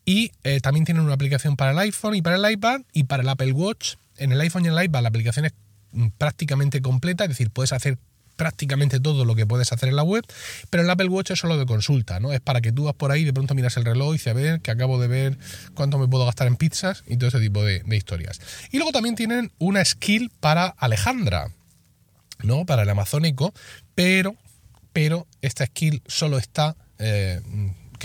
Y 0.06 0.32
eh, 0.44 0.60
también 0.60 0.86
tienen 0.86 1.04
una 1.04 1.14
aplicación 1.14 1.56
para 1.56 1.72
el 1.72 1.80
iPhone 1.80 2.16
y 2.16 2.22
para 2.22 2.36
el 2.36 2.52
iPad 2.52 2.82
y 2.94 3.04
para 3.04 3.22
el 3.22 3.30
Apple 3.30 3.52
Watch. 3.52 3.96
En 4.18 4.32
el 4.32 4.42
iPhone 4.42 4.66
y 4.66 4.70
en 4.70 4.78
el 4.78 4.86
iPad 4.86 5.04
la 5.04 5.10
aplicación 5.10 5.46
es 5.46 5.54
mm, 5.92 6.08
prácticamente 6.18 6.82
completa, 6.82 7.26
es 7.26 7.30
decir, 7.30 7.52
puedes 7.52 7.74
hacer 7.74 8.00
prácticamente 8.36 9.00
todo 9.00 9.26
lo 9.26 9.36
que 9.36 9.46
puedes 9.46 9.72
hacer 9.72 9.90
en 9.90 9.96
la 9.96 10.04
web, 10.04 10.24
pero 10.70 10.84
el 10.84 10.90
Apple 10.90 11.08
Watch 11.08 11.32
es 11.32 11.40
solo 11.40 11.58
de 11.58 11.66
consulta, 11.66 12.20
¿no? 12.20 12.34
Es 12.34 12.42
para 12.42 12.62
que 12.62 12.72
tú 12.72 12.86
vas 12.86 12.96
por 12.96 13.12
ahí 13.12 13.22
y 13.22 13.26
de 13.26 13.34
pronto 13.34 13.56
miras 13.56 13.78
el 13.78 13.86
reloj 13.86 14.10
y 14.10 14.12
dices, 14.14 14.28
a 14.28 14.34
ver, 14.34 14.62
que 14.62 14.72
acabo 14.72 15.00
de 15.00 15.08
ver 15.08 15.38
cuánto 15.74 15.98
me 15.98 16.08
puedo 16.08 16.26
gastar 16.26 16.48
en 16.48 16.56
pizzas 16.56 17.04
y 17.08 17.18
todo 17.18 17.30
ese 17.30 17.40
tipo 17.40 17.64
de, 17.64 17.84
historias. 17.96 18.42
Y 18.72 18.78
luego 18.78 18.92
también 18.92 19.16
tienen 19.16 19.52
una 19.58 19.84
skill 19.86 20.30
para 20.40 20.68
Alejandra, 20.68 21.52
¿no? 22.44 22.66
Para 22.66 22.84
el 22.84 22.90
amazónico, 22.90 23.54
pero, 23.96 24.36
pero 24.92 25.28
esta 25.42 25.66
skill 25.66 26.02
solo 26.08 26.38
está... 26.38 26.76
Eh, 27.00 27.42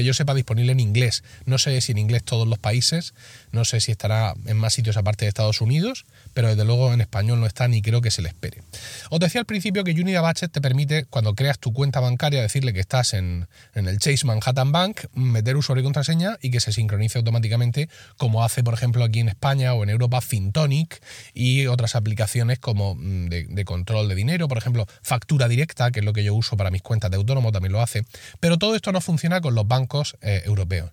que 0.00 0.04
yo 0.06 0.14
sepa 0.14 0.32
disponible 0.32 0.72
en 0.72 0.80
inglés. 0.80 1.22
No 1.44 1.58
sé 1.58 1.78
si 1.82 1.92
en 1.92 1.98
inglés 1.98 2.22
todos 2.24 2.48
los 2.48 2.58
países, 2.58 3.12
no 3.52 3.66
sé 3.66 3.80
si 3.80 3.92
estará 3.92 4.32
en 4.46 4.56
más 4.56 4.72
sitios 4.72 4.96
aparte 4.96 5.26
de 5.26 5.28
Estados 5.28 5.60
Unidos, 5.60 6.06
pero 6.32 6.48
desde 6.48 6.64
luego 6.64 6.94
en 6.94 7.02
español 7.02 7.38
no 7.38 7.46
está 7.46 7.68
ni 7.68 7.82
creo 7.82 8.00
que 8.00 8.10
se 8.10 8.22
le 8.22 8.28
espere. 8.28 8.62
Os 9.10 9.20
decía 9.20 9.42
al 9.42 9.46
principio 9.46 9.84
que 9.84 9.90
Unida 9.90 10.22
Batchet 10.22 10.50
te 10.50 10.62
permite, 10.62 11.04
cuando 11.04 11.34
creas 11.34 11.58
tu 11.58 11.74
cuenta 11.74 12.00
bancaria, 12.00 12.40
decirle 12.40 12.72
que 12.72 12.80
estás 12.80 13.12
en, 13.12 13.46
el 13.74 13.98
Chase 13.98 14.24
Manhattan 14.24 14.72
Bank, 14.72 15.02
meter 15.12 15.58
usuario 15.58 15.82
y 15.82 15.84
contraseña 15.84 16.38
y 16.40 16.50
que 16.50 16.60
se 16.60 16.72
sincronice 16.72 17.18
automáticamente, 17.18 17.90
como 18.16 18.42
hace, 18.42 18.64
por 18.64 18.72
ejemplo, 18.72 19.04
aquí 19.04 19.20
en 19.20 19.28
España 19.28 19.74
o 19.74 19.82
en 19.82 19.90
Europa 19.90 20.22
Fintonic 20.22 21.02
y 21.34 21.66
otras 21.66 21.94
aplicaciones 21.94 22.58
como 22.58 22.94
mm, 22.94 23.28
de, 23.28 23.64
control 23.66 24.08
de 24.08 24.14
dinero, 24.14 24.48
por 24.48 24.56
ejemplo, 24.56 24.86
factura 25.02 25.46
directa, 25.46 25.90
que 25.90 26.00
es 26.00 26.06
lo 26.06 26.14
que 26.14 26.24
yo 26.24 26.34
uso 26.34 26.56
para 26.56 26.70
mis 26.70 26.80
cuentas 26.80 27.10
de 27.10 27.18
autónomo, 27.18 27.52
también 27.52 27.72
lo 27.72 27.82
hace. 27.82 28.04
Pero 28.40 28.56
todo 28.56 28.74
esto 28.74 28.92
no 28.92 29.02
funciona 29.02 29.42
con 29.42 29.54
los 29.54 29.68
bancos 29.68 29.89
eh, 30.22 30.42
europeos. 30.44 30.92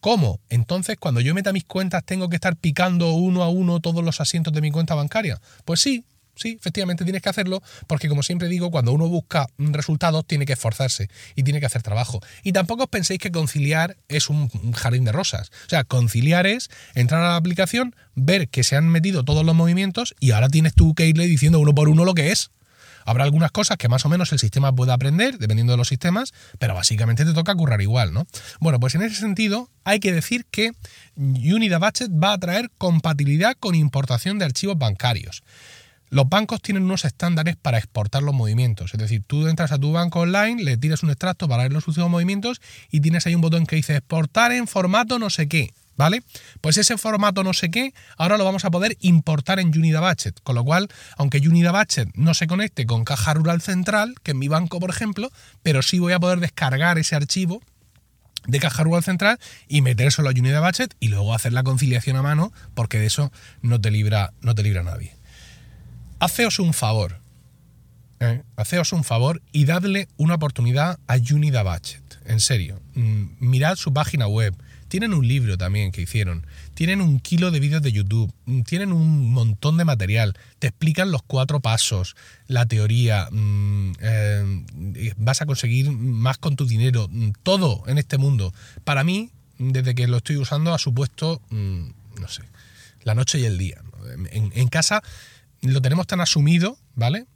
¿Cómo? 0.00 0.40
Entonces, 0.48 0.96
cuando 0.98 1.20
yo 1.20 1.34
meta 1.34 1.52
mis 1.52 1.64
cuentas, 1.64 2.04
tengo 2.04 2.28
que 2.30 2.36
estar 2.36 2.56
picando 2.56 3.12
uno 3.12 3.42
a 3.42 3.50
uno 3.50 3.80
todos 3.80 4.02
los 4.02 4.20
asientos 4.20 4.52
de 4.54 4.62
mi 4.62 4.70
cuenta 4.70 4.94
bancaria. 4.94 5.40
Pues 5.66 5.80
sí, 5.80 6.04
sí, 6.34 6.56
efectivamente 6.58 7.04
tienes 7.04 7.20
que 7.20 7.28
hacerlo, 7.28 7.62
porque 7.86 8.08
como 8.08 8.22
siempre 8.22 8.48
digo, 8.48 8.70
cuando 8.70 8.92
uno 8.92 9.08
busca 9.08 9.46
resultados, 9.58 10.26
tiene 10.26 10.46
que 10.46 10.54
esforzarse 10.54 11.10
y 11.36 11.42
tiene 11.42 11.60
que 11.60 11.66
hacer 11.66 11.82
trabajo. 11.82 12.20
Y 12.42 12.52
tampoco 12.52 12.84
os 12.84 12.88
penséis 12.88 13.20
que 13.20 13.30
conciliar 13.30 13.98
es 14.08 14.30
un 14.30 14.48
jardín 14.72 15.04
de 15.04 15.12
rosas. 15.12 15.50
O 15.66 15.68
sea, 15.68 15.84
conciliar 15.84 16.46
es 16.46 16.70
entrar 16.94 17.22
a 17.22 17.28
la 17.28 17.36
aplicación, 17.36 17.94
ver 18.14 18.48
que 18.48 18.64
se 18.64 18.76
han 18.76 18.88
metido 18.88 19.22
todos 19.22 19.44
los 19.44 19.54
movimientos 19.54 20.14
y 20.18 20.30
ahora 20.30 20.48
tienes 20.48 20.72
tú 20.74 20.94
que 20.94 21.06
irle 21.06 21.26
diciendo 21.26 21.60
uno 21.60 21.74
por 21.74 21.90
uno 21.90 22.06
lo 22.06 22.14
que 22.14 22.32
es. 22.32 22.50
Habrá 23.04 23.24
algunas 23.24 23.50
cosas 23.50 23.76
que 23.76 23.88
más 23.88 24.04
o 24.04 24.08
menos 24.08 24.32
el 24.32 24.38
sistema 24.38 24.74
pueda 24.74 24.94
aprender, 24.94 25.38
dependiendo 25.38 25.72
de 25.72 25.76
los 25.76 25.88
sistemas, 25.88 26.32
pero 26.58 26.74
básicamente 26.74 27.24
te 27.24 27.32
toca 27.32 27.54
currar 27.54 27.80
igual, 27.80 28.12
¿no? 28.12 28.26
Bueno, 28.60 28.80
pues 28.80 28.94
en 28.94 29.02
ese 29.02 29.16
sentido 29.16 29.70
hay 29.84 30.00
que 30.00 30.12
decir 30.12 30.46
que 30.50 30.72
Unida 31.16 31.78
Batchet 31.78 32.10
va 32.10 32.32
a 32.32 32.38
traer 32.38 32.70
compatibilidad 32.78 33.56
con 33.58 33.74
importación 33.74 34.38
de 34.38 34.44
archivos 34.44 34.78
bancarios. 34.78 35.42
Los 36.10 36.28
bancos 36.28 36.60
tienen 36.60 36.82
unos 36.82 37.04
estándares 37.04 37.54
para 37.56 37.78
exportar 37.78 38.24
los 38.24 38.34
movimientos. 38.34 38.92
Es 38.92 38.98
decir, 38.98 39.22
tú 39.24 39.46
entras 39.46 39.70
a 39.70 39.78
tu 39.78 39.92
banco 39.92 40.20
online, 40.20 40.60
le 40.62 40.76
tiras 40.76 41.04
un 41.04 41.10
extracto 41.10 41.48
para 41.48 41.62
ver 41.62 41.72
los 41.72 41.86
últimos 41.86 42.10
movimientos 42.10 42.60
y 42.90 43.00
tienes 43.00 43.26
ahí 43.26 43.36
un 43.36 43.40
botón 43.40 43.64
que 43.64 43.76
dice 43.76 43.94
exportar 43.96 44.50
en 44.50 44.66
formato 44.66 45.20
no 45.20 45.30
sé 45.30 45.48
qué. 45.48 45.72
¿Vale? 46.00 46.22
Pues 46.62 46.78
ese 46.78 46.96
formato 46.96 47.44
no 47.44 47.52
sé 47.52 47.70
qué, 47.70 47.92
ahora 48.16 48.38
lo 48.38 48.44
vamos 48.46 48.64
a 48.64 48.70
poder 48.70 48.96
importar 49.02 49.60
en 49.60 49.68
Unida 49.68 50.00
Batchet, 50.00 50.40
con 50.42 50.54
lo 50.54 50.64
cual, 50.64 50.88
aunque 51.18 51.46
Unida 51.46 51.72
Batchet 51.72 52.08
no 52.14 52.32
se 52.32 52.46
conecte 52.46 52.86
con 52.86 53.04
Caja 53.04 53.34
Rural 53.34 53.60
Central, 53.60 54.14
que 54.22 54.30
en 54.30 54.38
mi 54.38 54.48
banco, 54.48 54.80
por 54.80 54.88
ejemplo, 54.88 55.30
pero 55.62 55.82
sí 55.82 55.98
voy 55.98 56.14
a 56.14 56.18
poder 56.18 56.40
descargar 56.40 56.96
ese 56.98 57.16
archivo 57.16 57.60
de 58.46 58.60
Caja 58.60 58.82
Rural 58.82 59.04
Central 59.04 59.38
y 59.68 59.82
metérselo 59.82 60.30
a 60.30 60.32
Unida 60.32 60.60
Batchet 60.60 60.96
y 61.00 61.08
luego 61.08 61.34
hacer 61.34 61.52
la 61.52 61.64
conciliación 61.64 62.16
a 62.16 62.22
mano, 62.22 62.50
porque 62.72 62.98
de 62.98 63.04
eso 63.04 63.30
no 63.60 63.78
te 63.78 63.90
libra, 63.90 64.32
no 64.40 64.54
te 64.54 64.62
libra 64.62 64.82
nadie. 64.82 65.14
Haceos 66.18 66.60
un 66.60 66.72
favor, 66.72 67.20
¿eh? 68.20 68.40
haceos 68.56 68.94
un 68.94 69.04
favor 69.04 69.42
y 69.52 69.66
dadle 69.66 70.08
una 70.16 70.36
oportunidad 70.36 70.98
a 71.08 71.16
Unida 71.16 71.62
Batchet, 71.62 72.20
en 72.24 72.40
serio. 72.40 72.80
Mm, 72.94 73.32
mirad 73.38 73.76
su 73.76 73.92
página 73.92 74.28
web, 74.28 74.56
tienen 74.90 75.14
un 75.14 75.26
libro 75.26 75.56
también 75.56 75.92
que 75.92 76.02
hicieron. 76.02 76.44
Tienen 76.74 77.00
un 77.00 77.20
kilo 77.20 77.52
de 77.52 77.60
vídeos 77.60 77.80
de 77.80 77.92
YouTube. 77.92 78.34
Mm, 78.44 78.62
tienen 78.62 78.92
un 78.92 79.30
montón 79.30 79.76
de 79.76 79.84
material. 79.84 80.36
Te 80.58 80.66
explican 80.66 81.12
los 81.12 81.22
cuatro 81.22 81.60
pasos, 81.60 82.16
la 82.48 82.66
teoría. 82.66 83.28
Mm, 83.30 83.92
eh, 84.00 85.14
vas 85.16 85.40
a 85.42 85.46
conseguir 85.46 85.92
más 85.92 86.38
con 86.38 86.56
tu 86.56 86.66
dinero. 86.66 87.08
Mm, 87.08 87.30
todo 87.44 87.84
en 87.86 87.98
este 87.98 88.18
mundo. 88.18 88.52
Para 88.82 89.04
mí, 89.04 89.30
desde 89.58 89.94
que 89.94 90.08
lo 90.08 90.16
estoy 90.16 90.36
usando, 90.36 90.74
ha 90.74 90.78
supuesto, 90.78 91.40
no 91.50 92.28
sé, 92.28 92.42
la 93.04 93.14
noche 93.14 93.38
y 93.38 93.44
el 93.44 93.58
día. 93.58 93.80
En, 94.32 94.50
en 94.54 94.68
casa 94.68 95.02
lo 95.62 95.80
tenemos 95.80 96.08
tan 96.08 96.20
asumido, 96.20 96.76
¿vale? 96.96 97.26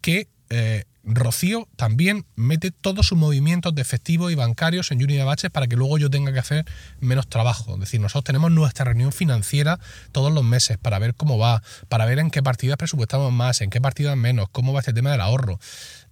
Que 0.00 0.28
eh, 0.50 0.84
Rocío 1.02 1.66
también 1.76 2.26
mete 2.36 2.70
todos 2.70 3.06
sus 3.06 3.16
movimientos 3.16 3.74
de 3.74 3.82
efectivo 3.82 4.30
y 4.30 4.34
bancarios 4.34 4.90
en 4.90 5.02
Unidad 5.02 5.24
Baches 5.24 5.50
para 5.50 5.66
que 5.66 5.76
luego 5.76 5.96
yo 5.96 6.10
tenga 6.10 6.32
que 6.32 6.38
hacer 6.38 6.66
menos 7.00 7.26
trabajo. 7.28 7.74
Es 7.74 7.80
decir, 7.80 8.00
nosotros 8.00 8.24
tenemos 8.24 8.50
nuestra 8.50 8.84
reunión 8.84 9.12
financiera 9.12 9.78
todos 10.12 10.32
los 10.32 10.44
meses 10.44 10.76
para 10.76 10.98
ver 10.98 11.14
cómo 11.14 11.38
va, 11.38 11.62
para 11.88 12.04
ver 12.04 12.18
en 12.18 12.30
qué 12.30 12.42
partidas 12.42 12.76
presupuestamos 12.76 13.32
más, 13.32 13.60
en 13.60 13.70
qué 13.70 13.80
partidas 13.80 14.16
menos, 14.16 14.48
cómo 14.50 14.72
va 14.72 14.80
este 14.80 14.92
tema 14.92 15.10
del 15.10 15.22
ahorro. 15.22 15.58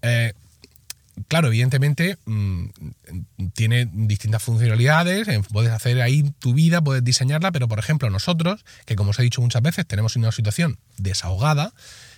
Eh, 0.00 0.32
claro, 1.28 1.48
evidentemente 1.48 2.16
mm, 2.24 2.64
tiene 3.52 3.90
distintas 3.92 4.42
funcionalidades, 4.42 5.28
puedes 5.52 5.72
hacer 5.72 6.00
ahí 6.00 6.32
tu 6.38 6.54
vida, 6.54 6.80
puedes 6.80 7.04
diseñarla, 7.04 7.52
pero 7.52 7.68
por 7.68 7.78
ejemplo 7.78 8.08
nosotros, 8.08 8.64
que 8.86 8.96
como 8.96 9.10
os 9.10 9.18
he 9.18 9.22
dicho 9.22 9.42
muchas 9.42 9.62
veces, 9.62 9.86
tenemos 9.86 10.16
una 10.16 10.32
situación 10.32 10.78
desahogada, 10.96 11.74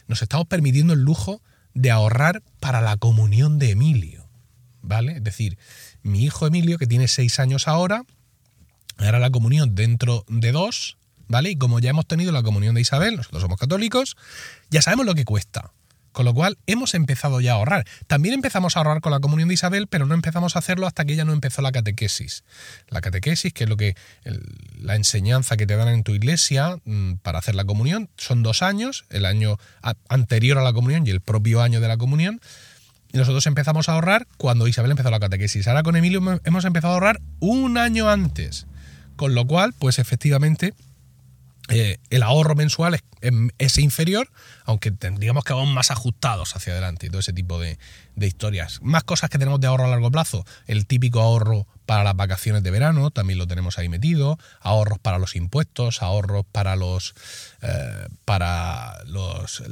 nos 0.07 0.23
estamos 0.23 0.47
permitiendo 0.47 0.93
el 0.93 1.01
lujo 1.01 1.43
de 1.75 1.91
ahorrar 1.91 2.43
para 2.61 2.81
la 2.81 2.97
comunión 2.97 3.59
de 3.59 3.71
Emilio. 3.71 4.29
¿Vale? 4.83 5.13
Es 5.13 5.25
decir, 5.25 5.59
mi 6.03 6.25
hijo 6.25 6.47
Emilio, 6.47 6.79
que 6.79 6.87
tiene 6.87 7.07
seis 7.07 7.39
años 7.39 7.69
ahora, 7.69 8.05
hará 8.97 9.19
la 9.19 9.31
comunión 9.31 9.75
dentro 9.75 10.25
de 10.29 10.53
dos, 10.53 10.97
¿vale? 11.29 11.51
Y 11.51 11.57
como 11.57 11.81
ya 11.81 11.91
hemos 11.91 12.07
tenido 12.07 12.33
la 12.33 12.43
comunión 12.43 12.75
de 12.75 12.81
Isabel, 12.81 13.17
nosotros 13.17 13.43
somos 13.43 13.59
católicos, 13.59 14.17
ya 14.71 14.83
sabemos 14.83 15.07
lo 15.07 15.15
que 15.15 15.25
cuesta. 15.25 15.73
Con 16.13 16.25
lo 16.25 16.35
cual 16.35 16.59
hemos 16.67 16.95
empezado 16.95 17.41
ya 17.41 17.53
a 17.53 17.55
ahorrar. 17.55 17.87
También 18.07 18.35
empezamos 18.35 18.77
a 18.77 18.81
ahorrar 18.81 19.01
con 19.01 19.13
la 19.13 19.21
comunión 19.21 19.49
de 19.49 19.55
Isabel, 19.55 19.87
pero 19.87 20.07
no 20.07 20.15
empezamos 20.15 20.57
a 20.57 20.59
hacerlo 20.59 20.87
hasta 20.87 21.05
que 21.05 21.13
ella 21.13 21.25
no 21.25 21.33
empezó 21.33 21.63
la 21.63 21.71
catequesis. 21.71 22.45
La 22.89 23.01
catequesis, 23.01 23.53
que 23.53 23.65
es 23.65 23.71
lo 23.71 23.77
que 23.77 23.95
la 24.77 24.97
enseñanza 24.97 25.57
que 25.57 25.67
te 25.67 25.77
dan 25.77 25.89
en 25.89 26.03
tu 26.03 26.15
iglesia 26.15 26.79
mm, 26.85 27.15
para 27.23 27.39
hacer 27.39 27.55
la 27.55 27.65
comunión, 27.65 28.09
son 28.17 28.43
dos 28.43 28.63
años, 28.63 29.05
el 29.11 29.25
año 29.25 29.59
anterior 30.09 30.59
a 30.59 30.63
la 30.63 30.73
comunión 30.73 31.07
y 31.07 31.11
el 31.11 31.21
propio 31.21 31.63
año 31.63 31.81
de 31.81 31.89
la 31.89 31.97
comunión. 31.97 32.41
Y 33.13 33.19
nosotros 33.19 33.47
empezamos 33.47 33.89
a 33.89 33.95
ahorrar 33.95 34.27
cuando 34.37 34.69
Isabel 34.69 34.91
empezó 34.91 35.11
la 35.11 35.21
catequesis. 35.21 35.67
Ahora 35.69 35.83
con 35.83 35.97
Emilio 35.97 36.21
hemos 36.45 36.65
empezado 36.65 36.93
a 36.93 36.95
ahorrar 36.95 37.21
un 37.41 37.79
año 37.79 38.09
antes. 38.09 38.67
Con 39.17 39.35
lo 39.35 39.47
cual, 39.47 39.75
pues 39.79 39.99
efectivamente, 39.99 40.75
eh, 41.71 41.99
el 42.11 42.23
ahorro 42.25 42.57
mensual 42.57 43.01
es, 43.59 43.79
inferior, 43.79 44.29
aunque 44.65 44.91
tendríamos 44.91 45.45
que 45.45 45.53
aún 45.53 45.73
más 45.73 45.91
ajustados 45.91 46.57
hacia 46.57 46.73
adelante 46.73 47.07
y 47.07 47.11
todo 47.11 47.21
ese 47.21 47.33
tipo 47.33 47.61
de, 47.61 47.79
historias. 48.17 48.81
Más 48.83 49.05
cosas 49.05 49.31
que 49.31 49.39
tenemos 49.39 49.61
de 49.61 49.67
ahorro 49.67 49.85
a 49.85 49.89
largo 49.89 50.11
plazo. 50.11 50.45
El 50.67 50.87
típico 50.87 51.21
ahorro 51.21 51.67
para 51.87 52.05
las 52.05 52.15
vacaciones 52.15 52.63
de 52.63 52.71
verano, 52.71 53.11
también 53.11 53.39
lo 53.39 53.47
tenemos 53.47 53.79
ahí 53.79 53.89
metido. 53.89 54.39
Ahorros 54.61 54.99
para 54.99 55.19
los 55.19 55.37
impuestos, 55.37 56.03
ahorros 56.03 56.45
para 56.53 56.77
los, 56.77 57.15
eh, 57.63 58.09
para 58.27 59.03
los, 59.07 59.63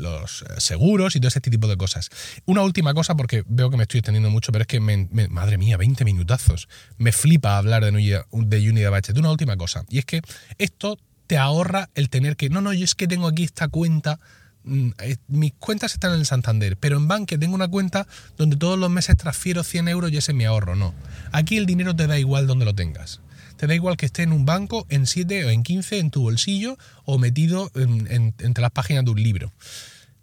seguros 0.56 1.14
y 1.14 1.20
todo 1.20 1.28
ese 1.28 1.40
tipo 1.40 1.68
de 1.68 1.76
cosas. 1.76 2.08
Una 2.46 2.62
última 2.62 2.94
cosa, 2.94 3.16
porque 3.16 3.44
veo 3.46 3.70
que 3.70 3.76
me 3.76 3.82
estoy 3.82 3.98
extendiendo 3.98 4.30
mucho, 4.30 4.50
pero 4.50 4.62
es 4.62 4.68
que, 4.68 4.80
madre 4.80 5.58
mía, 5.58 5.76
20 5.76 6.04
minutazos. 6.06 6.68
Me 6.96 7.12
flipa 7.12 7.58
hablar 7.58 7.84
de, 7.84 7.90
de 7.92 8.70
Unidad 8.70 8.90
Budget. 8.90 9.18
Una 9.18 9.30
última 9.30 9.56
cosa, 9.56 9.84
y 9.90 9.98
es 9.98 10.06
que 10.06 10.22
esto 10.56 10.98
te 11.28 11.38
ahorra 11.38 11.90
el 11.94 12.08
tener 12.08 12.36
que, 12.36 12.48
no, 12.48 12.60
no, 12.60 12.72
yo 12.72 12.84
es 12.84 12.96
que 12.96 13.06
tengo 13.06 13.28
aquí 13.28 13.44
esta 13.44 13.68
cuenta, 13.68 14.18
mm, 14.64 14.88
eh, 15.00 15.16
mis 15.28 15.52
cuentas 15.52 15.92
están 15.92 16.14
en 16.14 16.20
el 16.20 16.26
Santander, 16.26 16.76
pero 16.78 16.96
en 16.96 17.06
Banque 17.06 17.38
tengo 17.38 17.54
una 17.54 17.68
cuenta 17.68 18.08
donde 18.36 18.56
todos 18.56 18.78
los 18.78 18.90
meses 18.90 19.16
transfiero 19.16 19.62
100 19.62 19.88
euros 19.88 20.10
y 20.10 20.16
ese 20.16 20.32
es 20.32 20.36
mi 20.36 20.46
ahorro. 20.46 20.74
No, 20.74 20.94
aquí 21.30 21.58
el 21.58 21.66
dinero 21.66 21.94
te 21.94 22.06
da 22.06 22.18
igual 22.18 22.46
donde 22.46 22.64
lo 22.64 22.74
tengas. 22.74 23.20
Te 23.58 23.66
da 23.66 23.74
igual 23.74 23.96
que 23.96 24.06
esté 24.06 24.22
en 24.22 24.32
un 24.32 24.46
banco, 24.46 24.86
en 24.88 25.06
7 25.06 25.44
o 25.44 25.50
en 25.50 25.62
15, 25.62 25.98
en 25.98 26.10
tu 26.10 26.22
bolsillo 26.22 26.78
o 27.04 27.18
metido 27.18 27.70
entre 27.74 28.62
las 28.62 28.70
páginas 28.70 29.04
de 29.04 29.10
un 29.10 29.22
libro. 29.22 29.52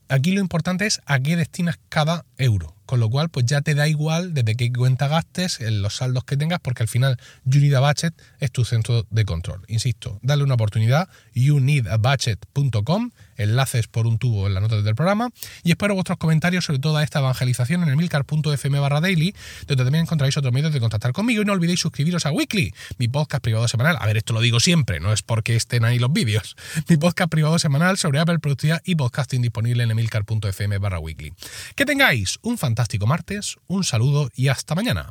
Aquí 0.08 0.32
lo 0.32 0.40
importante 0.40 0.86
es 0.86 1.02
a 1.06 1.20
qué 1.20 1.36
destinas 1.36 1.78
cada 1.90 2.26
euro. 2.38 2.74
Con 2.86 3.00
lo 3.00 3.10
cual, 3.10 3.30
pues 3.30 3.46
ya 3.46 3.62
te 3.62 3.74
da 3.74 3.88
igual 3.88 4.34
desde 4.34 4.56
qué 4.56 4.72
cuenta 4.72 5.08
gastes, 5.08 5.60
en 5.60 5.82
los 5.82 5.96
saldos 5.96 6.24
que 6.24 6.38
tengas, 6.38 6.60
porque 6.60 6.84
al 6.84 6.88
final 6.88 7.18
Unida 7.46 7.80
Budget 7.80 8.14
es 8.40 8.52
tu 8.52 8.64
centro 8.64 9.06
de 9.10 9.26
control. 9.26 9.64
Insisto, 9.68 10.20
dale 10.22 10.44
una 10.44 10.54
oportunidad, 10.54 11.10
youneedabudget.com, 11.34 13.12
enlaces 13.38 13.88
por 13.88 14.06
un 14.06 14.20
tubo 14.20 14.48
en 14.48 14.54
la 14.54 14.60
nota 14.60 14.82
del 14.82 14.96
programa, 14.96 15.30
y 15.64 15.72
espero 15.72 15.96
vuestros 15.96 16.20
comentarios 16.20 16.66
sobre 16.66 16.80
toda 16.80 17.04
esta 17.04 17.20
evangelización 17.20 17.84
en 17.84 17.90
el 17.90 17.98
milcar.fm 17.98 18.80
barra 18.80 19.02
daily, 19.02 19.36
donde 19.68 19.84
también 19.84 20.04
encontraréis 20.04 20.38
otros 20.38 20.54
medios 20.54 20.72
de 20.72 20.80
contactar 20.80 21.12
conmigo, 21.12 21.42
y 21.42 21.46
no 21.46 21.54
olvidéis 21.54 21.80
suscribiros 21.80 22.26
a 22.26 22.32
Weekly, 22.32 22.74
mi 23.00 23.08
podcast 23.08 23.44
privado 23.44 23.68
semanal. 23.68 23.98
A 24.00 24.06
ver, 24.06 24.18
esto 24.18 24.34
lo 24.34 24.42
digo 24.42 24.60
siempre, 24.60 25.00
no 25.00 25.12
es 25.12 25.24
porque 25.24 25.56
estén 25.56 25.86
ahí 25.86 25.98
los 25.98 26.14
vídeos. 26.14 26.56
Mi 26.90 26.98
podcast 26.98 27.30
privado 27.30 27.58
semanal 27.58 27.98
sobre 27.98 28.20
Apple 28.20 28.40
Productividad 28.40 28.82
y 28.86 28.96
podcasting 28.96 29.42
disponible 29.42 29.84
en 29.84 29.92
emilcar.fm 29.92 30.78
barra 30.78 31.00
weekly. 31.00 31.34
Que 31.76 31.86
tengáis 31.86 32.38
un 32.42 32.58
fantástico 32.58 32.75
fantástico 32.76 33.08
martes, 33.08 33.56
un 33.68 33.86
saludo 33.86 34.30
y 34.36 34.50
hasta 34.50 34.76
mañana. 34.76 35.10